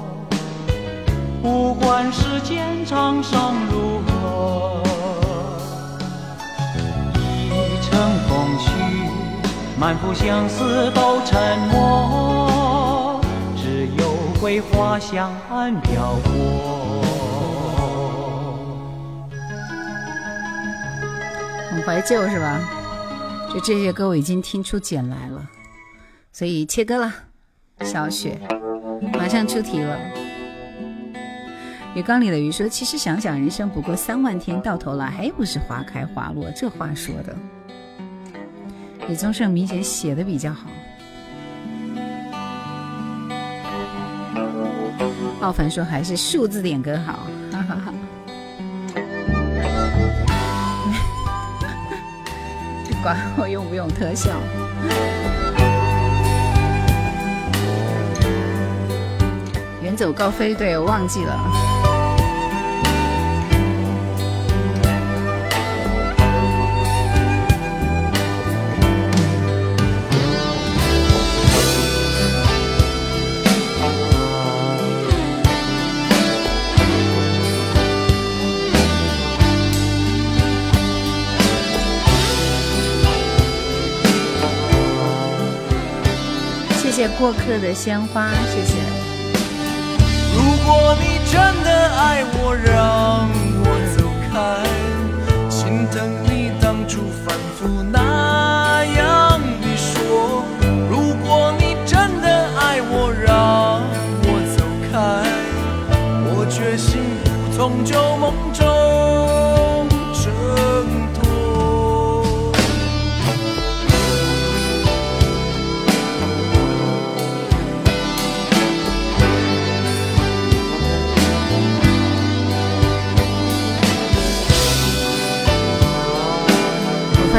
[1.41, 4.83] 不管世间沧桑如何，
[7.13, 7.47] 一
[7.85, 7.95] 程
[8.27, 8.65] 风絮，
[9.77, 13.21] 满腹相思都沉默，
[13.57, 17.03] 只有桂花香暗飘过。
[21.69, 22.61] 很怀旧是吧？
[23.53, 25.45] 就这些歌我已经听出茧来了，
[26.31, 27.13] 所以切歌了。
[27.81, 28.39] 小雪
[29.13, 29.99] 马上出题了。
[31.93, 37.35] 鱼缸里的鱼说：“其实想想，人生不过三万天，到头来还不是花开花落。”这话说的，
[39.07, 40.67] 李宗盛、明显写的比较好。
[45.41, 47.93] 奥凡说：“还是数字点歌好。”哈哈哈。
[53.03, 54.31] 管我用不用特效。
[59.83, 61.74] 远走高飞，对我忘记了。
[86.95, 88.73] 谢谢过客的鲜花，谢谢。
[90.33, 93.27] 如果你真的爱我，让
[93.59, 93.67] 我
[93.97, 94.63] 走开，
[95.49, 100.45] 心疼你当初反复那样的说。
[100.89, 103.83] 如果你真的爱我，让
[104.23, 104.95] 我走开，
[106.29, 108.31] 我决心不从旧梦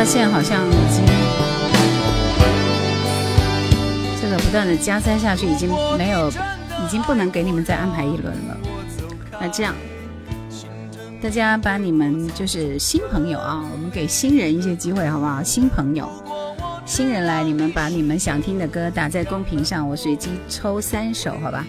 [0.06, 1.04] 现在好像已经
[4.22, 5.68] 这个不断的加塞下去，已经
[5.98, 8.56] 没有，已经不能给你们再安排一轮了。
[9.40, 9.74] 那这样，
[11.20, 15.42] 大家把你们就是新朋友啊，我们给新人一些机会，好不好？
[15.42, 16.08] 新朋友，
[16.86, 21.66] 新人来，你们把你们想听的歌打在公屏上，我随机抽三首，好吧？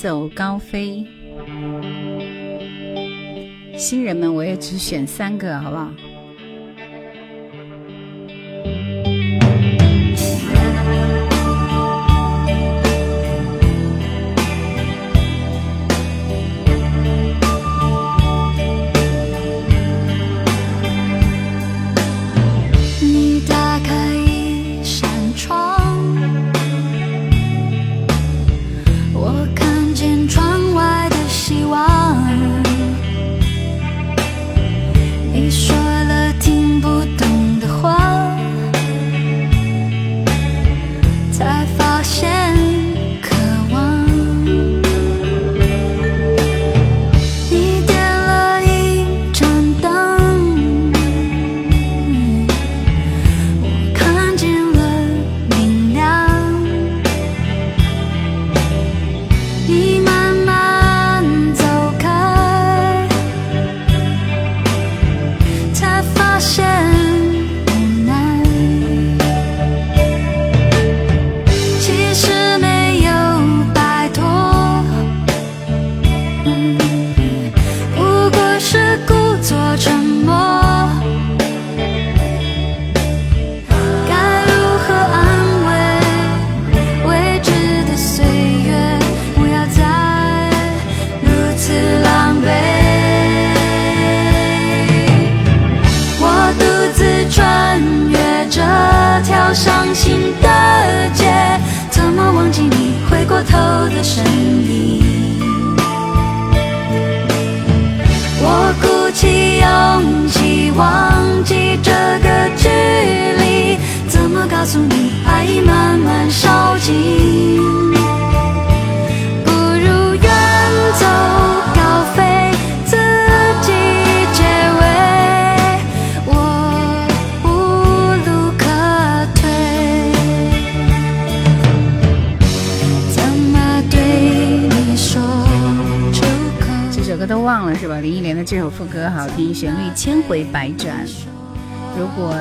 [0.00, 1.06] 走高飞》，
[3.78, 5.92] 新人们我也只选三个，好不好？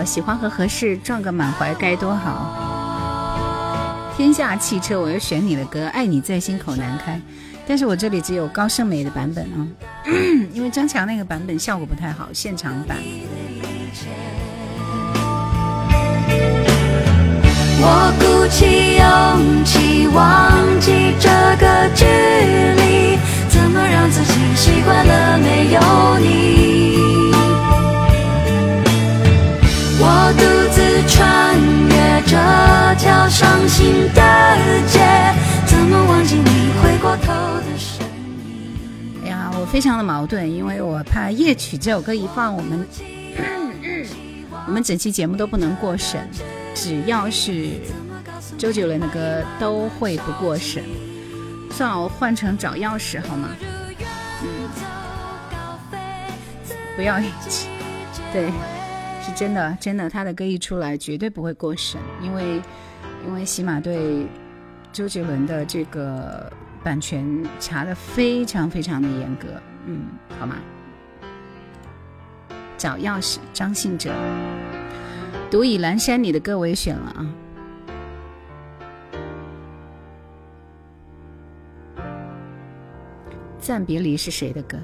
[0.10, 4.11] 喜欢和合适，撞个满怀该多好。
[4.18, 7.22] 天下汽车，我要选你的歌，爱你在心口难开。
[7.68, 9.61] 但是我这里只有高胜美的版本啊，
[10.52, 12.98] 因为张强那个版本效果不太好，现场版。
[17.81, 21.30] 我鼓起勇气忘记这
[21.61, 22.03] 个距
[22.81, 25.80] 离，怎么让自己习惯了没有
[26.18, 26.59] 你？
[32.31, 32.35] 这
[32.99, 34.22] 条伤心的
[34.85, 34.99] 街，
[35.65, 39.23] 怎么忘记你回过头的身影？
[39.26, 42.88] 哎呀，我非常的矛盾，因为我怕夜曲这首歌一放，我们
[44.68, 46.30] 我们整期节目都不能过审，
[46.76, 47.69] 只要是
[48.60, 50.84] 周杰伦的歌都会不过审。
[51.72, 53.49] 算，我换成找钥匙好吗？
[54.43, 54.69] 嗯，
[56.95, 57.69] 不要一起，
[58.31, 58.51] 对，
[59.35, 62.61] 真的，真的，他的歌一出来绝对不会过审，因为
[63.26, 64.27] 因为喜马对
[64.91, 66.51] 周杰伦的这个
[66.84, 67.26] 版权
[67.60, 69.47] 查的非常非常的严格，
[69.85, 70.07] 嗯，
[70.38, 70.57] 好吗？
[72.77, 74.14] 找钥匙，张信哲，
[75.49, 77.35] 独倚阑珊，你的歌我也选了啊。
[83.60, 84.77] 暂别离是谁的歌？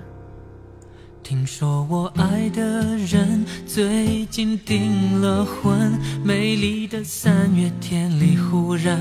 [1.28, 2.62] 听说我爱的
[2.98, 8.96] 人最近订了婚，美丽的三月天里，忽然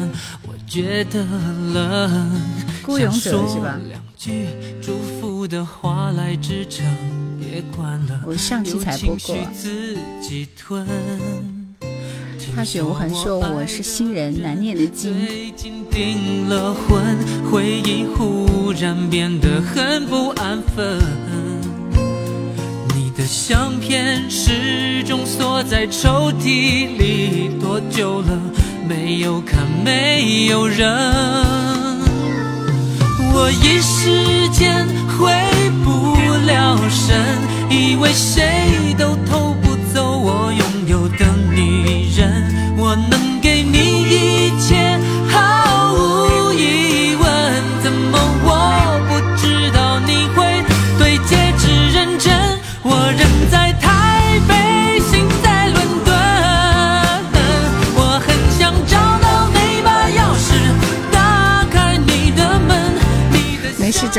[0.49, 1.23] 我觉得
[1.75, 2.41] 冷，
[2.83, 4.47] 孤勇者想是吧说两句
[4.81, 6.83] 祝福的话来支撑，
[7.39, 10.87] 别管了，我上期才播过自己吞。
[12.57, 15.13] 踏雪无痕说我是新人，难念的经。
[15.27, 17.05] 最近订了婚，
[17.51, 20.99] 回忆忽然变得很不安分。
[23.25, 28.39] 的相片始终锁在抽屉里，多久了
[28.87, 30.87] 没有看，没有扔。
[33.33, 34.87] 我一时间
[35.17, 35.33] 回
[35.83, 36.15] 不
[36.45, 37.19] 了神，
[37.71, 42.77] 以为谁都偷不走我拥有的女人。
[42.77, 43.34] 我能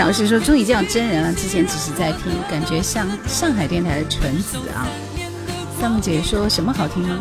[0.08, 4.86] 的是说终于见到真人了，之前只是在听，感觉像上海电台的纯子啊。
[5.80, 7.20] 三木姐说什么好听吗？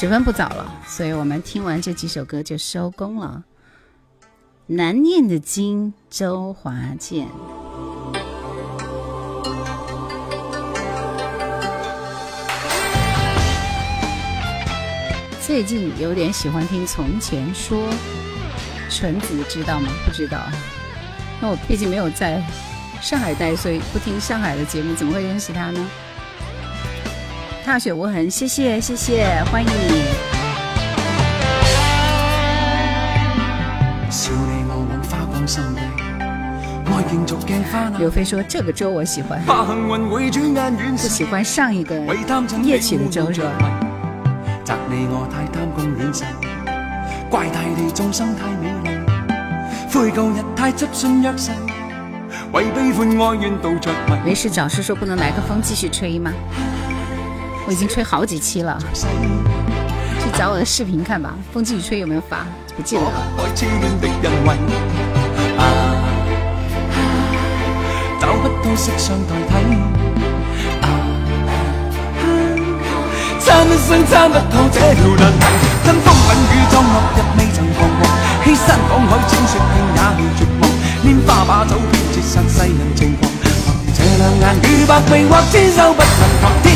[0.00, 3.44] 十分不早了，所以我们听完这几首歌就收工了。
[4.64, 7.28] 难念的经，周华健。
[15.42, 17.86] 最近有点喜欢听《从前说》，
[18.88, 19.90] 纯子知道吗？
[20.06, 20.40] 不知道。
[21.42, 22.42] 那我毕竟没有在
[23.02, 25.90] 上海待，所以不听上海的节目，怎么会认识他呢？
[27.64, 30.02] 踏雪无痕，谢谢谢谢，欢迎你。
[37.98, 43.42] 刘飞說這個周我喜歡，怕幸運會轉眼遠逝不喜歡上一個為貪嗔夜曲的周是
[44.88, 45.44] 你我太
[47.30, 51.50] 怪大地眾生太美麗，悔舊日太執信約誓，
[52.52, 54.16] 為悲歡哀怨道着迷。
[54.24, 56.32] 没事找事說不能來個風繼續吹嗎？
[57.70, 61.36] 我已經吹好幾期了，去找我的視頻看吧。
[61.54, 62.44] 風繼續吹有沒有發？
[62.76, 63.12] 不記得了。
[63.38, 64.58] 我不該痴戀的人為
[65.54, 65.62] 啊
[68.18, 69.54] 找不到色相代替。
[70.82, 70.90] 啊
[73.38, 75.46] 参一生参不透这条难题，
[75.86, 78.02] 跟风吻雨撞落日未曾彷徨，
[78.42, 80.66] 欺山赶海千雪拼也未绝望，
[81.06, 83.30] 拈花把酒偏折煞世人情狂。
[83.86, 86.74] 凭这两眼与百臂或千手不能防天，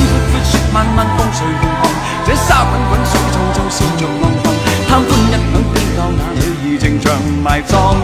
[0.74, 1.86] 漫漫风随浪，
[2.26, 4.52] 这沙滚滚水皱皱笑着浪荡，
[4.88, 7.14] 贪欢一晌偏教那女儿情长
[7.44, 7.94] 埋葬。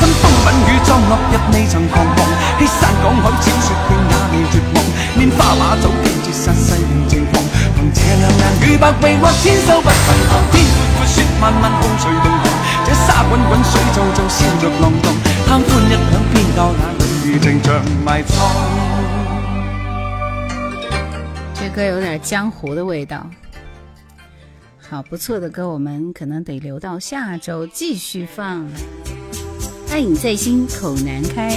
[0.00, 2.24] 跟风吻雨撞落日未曾彷徨，
[2.56, 4.80] 欺山赶海千雪拼也未绝望，
[5.20, 7.44] 拈花把酒偏折煞世人情狂。
[7.76, 12.48] 凭这两眼与百臂或千手不能防，天阔阔雪漫漫风随浪狂，
[12.88, 15.12] 这沙滚滚水皱皱笑着浪荡，
[15.44, 16.88] 贪欢一晌偏教那
[17.20, 17.68] 女儿情长
[18.02, 18.93] 埋葬。
[21.74, 23.28] 这歌有点江湖的味道。
[24.78, 28.64] 好不错的歌，我们可能得留到下周继续放。
[29.90, 31.50] 爱你在心口难开，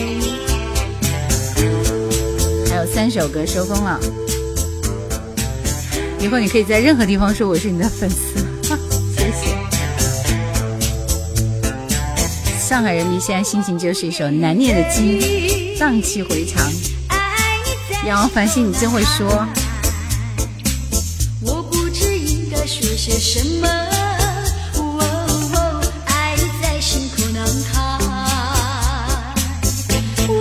[2.67, 3.99] 还有三首歌收工了。
[6.19, 8.39] 以后你可以在任何地方说我是你的粉丝，
[9.15, 9.55] 谢谢。
[12.57, 16.67] 上海人民现在心情就是一首难念的经，荡气回肠。
[18.05, 19.47] 杨繁星，你真会说。
[23.09, 23.67] 些什么，
[24.75, 24.99] 哦
[25.53, 27.79] 哦爱在心口难开，
[30.27, 30.33] 哦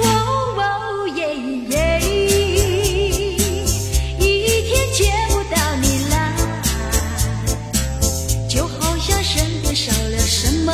[0.59, 1.21] 哦耶
[1.71, 2.01] 耶，
[4.19, 6.35] 一天见不到你来，
[8.49, 10.73] 就好像身边少了什么，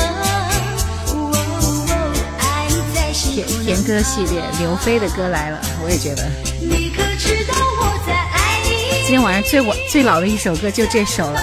[1.08, 1.92] 哦哦
[2.38, 6.26] 爱在心甜口难甜歌系列，刘飞的歌来了，我也觉得。
[6.58, 9.02] 你可知道我在爱你？
[9.02, 11.38] 今天晚上最晚最老的一首歌就这首了。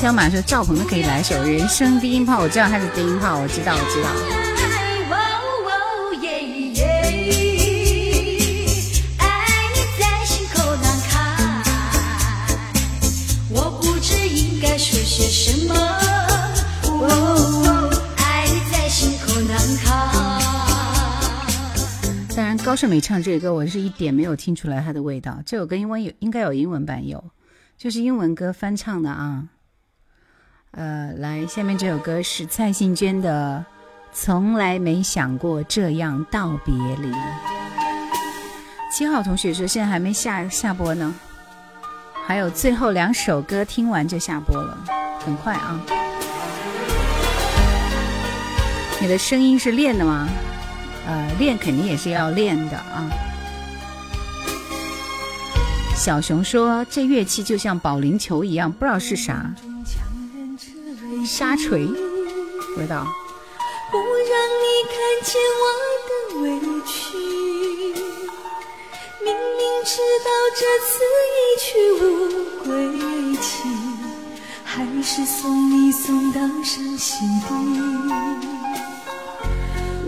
[0.00, 4.08] 小马说赵鹏的可以来首《人生低音炮》，我知道他是低音炮，我知道，我知道。
[9.18, 9.26] 爱
[9.74, 11.18] 你在心口难开，
[13.50, 15.74] 我不知应该说些什么。
[16.84, 19.92] 哦，爱你在心口难开。
[22.36, 25.42] 当然，高胜美唱这个歌，我是一点没有听出来它的味道。
[25.44, 27.32] 这首歌英文有应该有英文版有，
[27.76, 29.48] 就是英文歌翻唱的啊。
[30.72, 33.64] 呃，来，下面这首歌是蔡幸娟的
[34.12, 37.10] 《从来没想过这样道别离》。
[38.92, 41.14] 七号同学说现在还没下下播呢，
[42.26, 44.78] 还有最后两首歌听完就下播了，
[45.24, 45.80] 很快啊。
[49.00, 50.28] 你的声音是练的吗？
[51.06, 53.10] 呃，练肯定也是要练的啊。
[55.96, 59.50] 小熊说：“这乐器就像保龄球一样，不知道是啥。
[61.28, 63.06] 沙锤，不知道。
[63.92, 64.32] 不让
[64.62, 65.62] 你看见我
[66.08, 66.10] 的
[66.40, 66.44] 委
[66.86, 66.96] 屈。
[69.22, 69.28] 明
[69.58, 70.88] 明知道这次
[71.36, 72.02] 一去无
[72.64, 72.66] 归
[73.42, 73.48] 期，
[74.64, 74.72] 还
[75.02, 77.48] 是送你送到伤心地。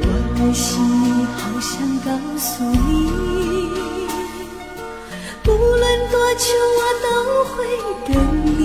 [0.01, 0.05] 我
[0.39, 0.71] 的心
[1.05, 1.07] 里
[1.37, 1.71] 好想
[2.01, 2.89] 告诉你，
[5.43, 6.47] 不论多久
[6.79, 7.09] 我都
[7.45, 7.57] 会
[8.07, 8.15] 等
[8.47, 8.60] 你。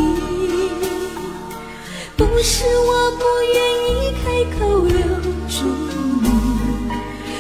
[2.18, 3.24] 不是我不
[3.54, 3.58] 愿
[3.90, 4.26] 意开
[4.58, 4.98] 口留
[5.50, 5.58] 住
[6.22, 6.28] 你，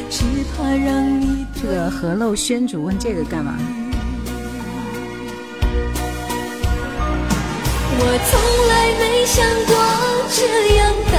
[0.10, 0.18] 只
[0.56, 0.88] 怕让
[1.22, 3.58] 你这个河漏轩主问这个干嘛？
[7.98, 8.38] 我从
[8.68, 9.36] 来没想
[9.66, 9.72] 过
[10.32, 10.40] 这
[10.76, 10.82] 样
[11.12, 11.16] 道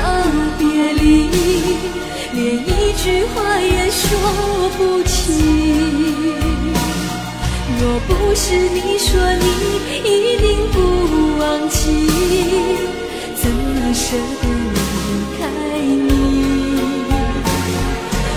[0.58, 1.04] 别离，
[2.32, 3.04] 连一句
[3.34, 4.06] 话也说
[4.76, 5.14] 不清。
[7.78, 9.08] 若不是你说
[9.40, 9.44] 你
[10.04, 10.76] 一定不
[11.38, 11.84] 忘记，
[13.96, 15.08] 舍得离
[15.38, 15.48] 开
[15.78, 16.06] 你？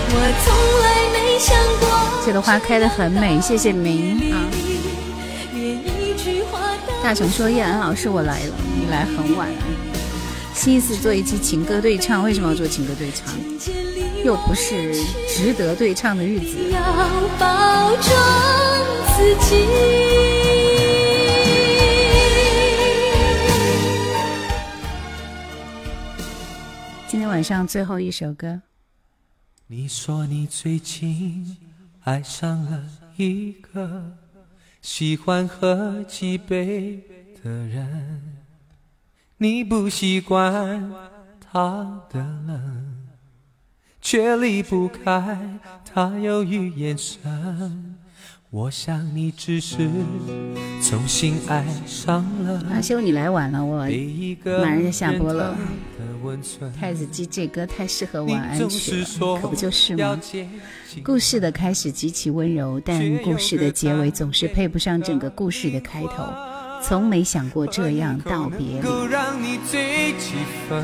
[0.08, 0.48] 我从
[0.80, 1.84] 来没想过
[2.24, 4.40] 这个花开的很美，谢谢明啊。
[7.02, 9.58] 大雄说：“叶安老师，我来了，你来很晚了。
[10.54, 13.34] 星期四做一期情歌对唱，为什么要做情歌对唱？
[14.24, 14.94] 又不是
[15.28, 16.56] 值得对唱的日子。
[16.72, 16.80] 要
[17.38, 18.08] 包装
[19.14, 19.66] 自己。
[27.20, 28.62] 天晚上最后一首歌，
[29.66, 31.54] 你说你最近
[32.04, 32.82] 爱上了
[33.18, 34.16] 一个
[34.80, 37.04] 喜欢喝几杯
[37.44, 38.22] 的人，
[39.36, 40.90] 你不习惯
[41.38, 43.06] 他的冷，
[44.00, 47.99] 却离不开他忧郁眼神。
[48.52, 49.88] 我想你只是
[50.82, 53.76] 重新爱上了阿修，你来晚了，我
[54.60, 55.56] 马上就下播了。
[56.76, 59.06] 太子鸡这歌太适合晚安曲了，
[59.40, 60.20] 可不就是吗？
[61.04, 66.24] 故事的开始极其温柔，但故事的结尾总是配不上整个故事的开头。
[66.82, 68.80] 从没想过这样道别。
[68.80, 70.34] 能够离，让你最几
[70.68, 70.82] 分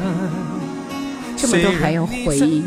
[1.37, 2.63] 这么多还有回音。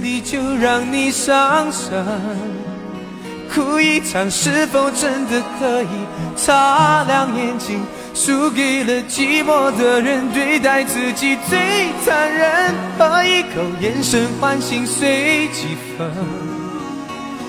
[3.53, 5.87] 哭一场是否真的可以
[6.35, 7.81] 擦亮眼睛？
[8.13, 11.57] 输给了寂寞的人，对待自己最
[12.03, 16.11] 残忍，喝一口眼神唤醒碎几分。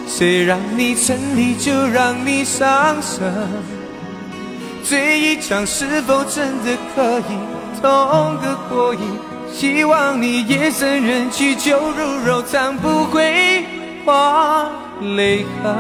[0.07, 3.33] 谁让你沉溺就让你伤神，
[4.85, 9.01] 醉一场是否真的可以痛个过瘾？
[9.53, 13.65] 希望你夜深人静酒入柔肠不会
[14.05, 14.71] 花
[15.01, 15.73] 泪痕。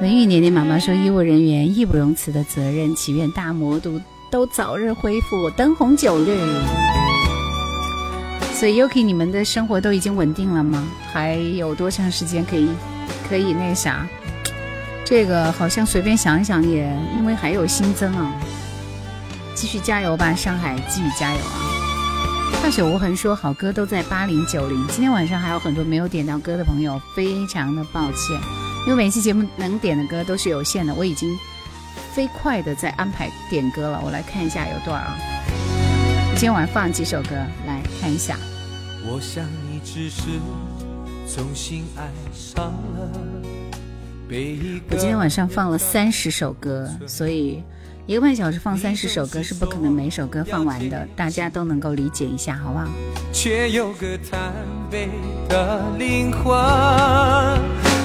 [0.00, 4.00] 文玉年年妈妈说：“医务人员义不容辞的责任，祈愿大魔都
[4.30, 6.34] 都早日恢复，灯红酒绿。
[8.54, 10.86] ”所以 Yuki，你们的生活都已经稳定了吗？
[11.12, 12.68] 还有多长时间可以
[13.28, 14.06] 可以那啥？
[15.04, 18.32] 这个好像随便想一想也，因为还有新增啊。
[19.54, 21.69] 继续加油吧，上海，继续加油啊！
[22.62, 28.38] 大雪无痕说好歌都在八零九零，今天晚上还有很多没有点到歌的朋友，非常的抱歉。
[28.86, 31.36] 因为每期节目能点的歌都是有限的，我已经
[32.12, 34.00] 飞快的在安排点歌了。
[34.04, 35.16] 我来看一下有多少啊？
[36.34, 37.30] 今天晚上放几首歌，
[37.66, 38.36] 来看一下。
[39.06, 40.22] 我想你只是
[41.26, 43.10] 重新爱上了
[44.28, 47.64] 我今天晚上放了三十首歌，所以
[48.10, 52.88] 一个半小时放三十首歌是不可能每首歌放完的，大家都能够理解一下，好不好？
[53.32, 54.52] 却有个贪
[54.90, 55.08] 杯
[55.48, 56.42] 的灵魂，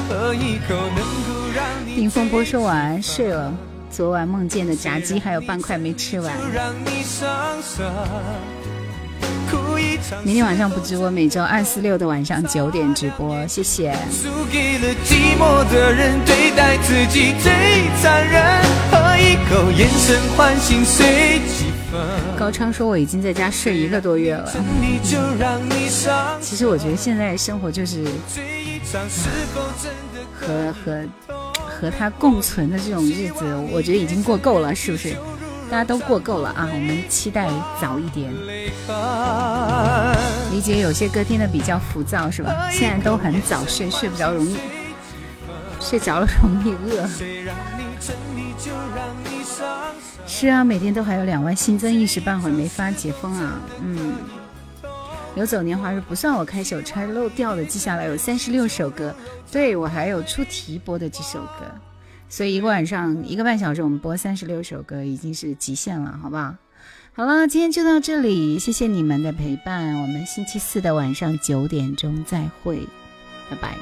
[0.08, 3.52] 喝一口能够让你听风波说晚安睡了，
[3.90, 6.32] 昨晚梦见的炸鸡还有半块没吃完。
[10.24, 13.92] 明天晚上不直播，每周二、四、六的晚上九点直播，谢谢。
[14.12, 17.52] 输给了寂寞的人，对待自己最
[18.04, 18.44] 残忍，
[18.92, 22.00] 喝一口眼神唤醒随几分。
[22.38, 24.48] 高昌说我已经在家睡一个多月了。
[26.40, 28.06] 其实我觉得现在生活就是
[30.32, 31.04] 和和
[31.68, 35.16] 和他共存的这种日子，我觉得已经过够了，是不是？
[35.72, 36.70] 大家都过够了啊！
[36.72, 37.50] 我们期待
[37.82, 38.32] 早一点。
[40.52, 42.70] 理解有些歌听的比较浮躁，是吧？
[42.72, 44.58] 现在都很早睡，睡不着容易，
[45.82, 47.10] 睡着了容易饿。
[50.28, 53.60] 是啊，每天都还有两万新增，一时半会儿没法解封啊。
[53.82, 54.16] 嗯，
[55.36, 59.16] 游走年华是不算我开手拆漏掉的，记下来有三十六首歌，
[59.52, 61.66] 对我还有出题播的几首歌，
[62.28, 66.56] 所以一个晚上一个半小时我们播三十六首歌已经是极限了，好不好？
[67.14, 72.80] 好了，今天就到这里，谢谢你们的陪伴，我们星期四的晚上九点钟再会，
[73.50, 73.76] 拜拜，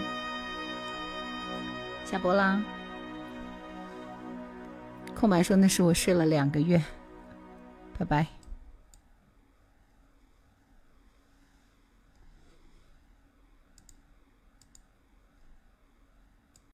[2.05, 2.61] 下播啦。
[5.23, 6.83] 空白说那是我睡了两个月，
[7.97, 8.27] 拜拜。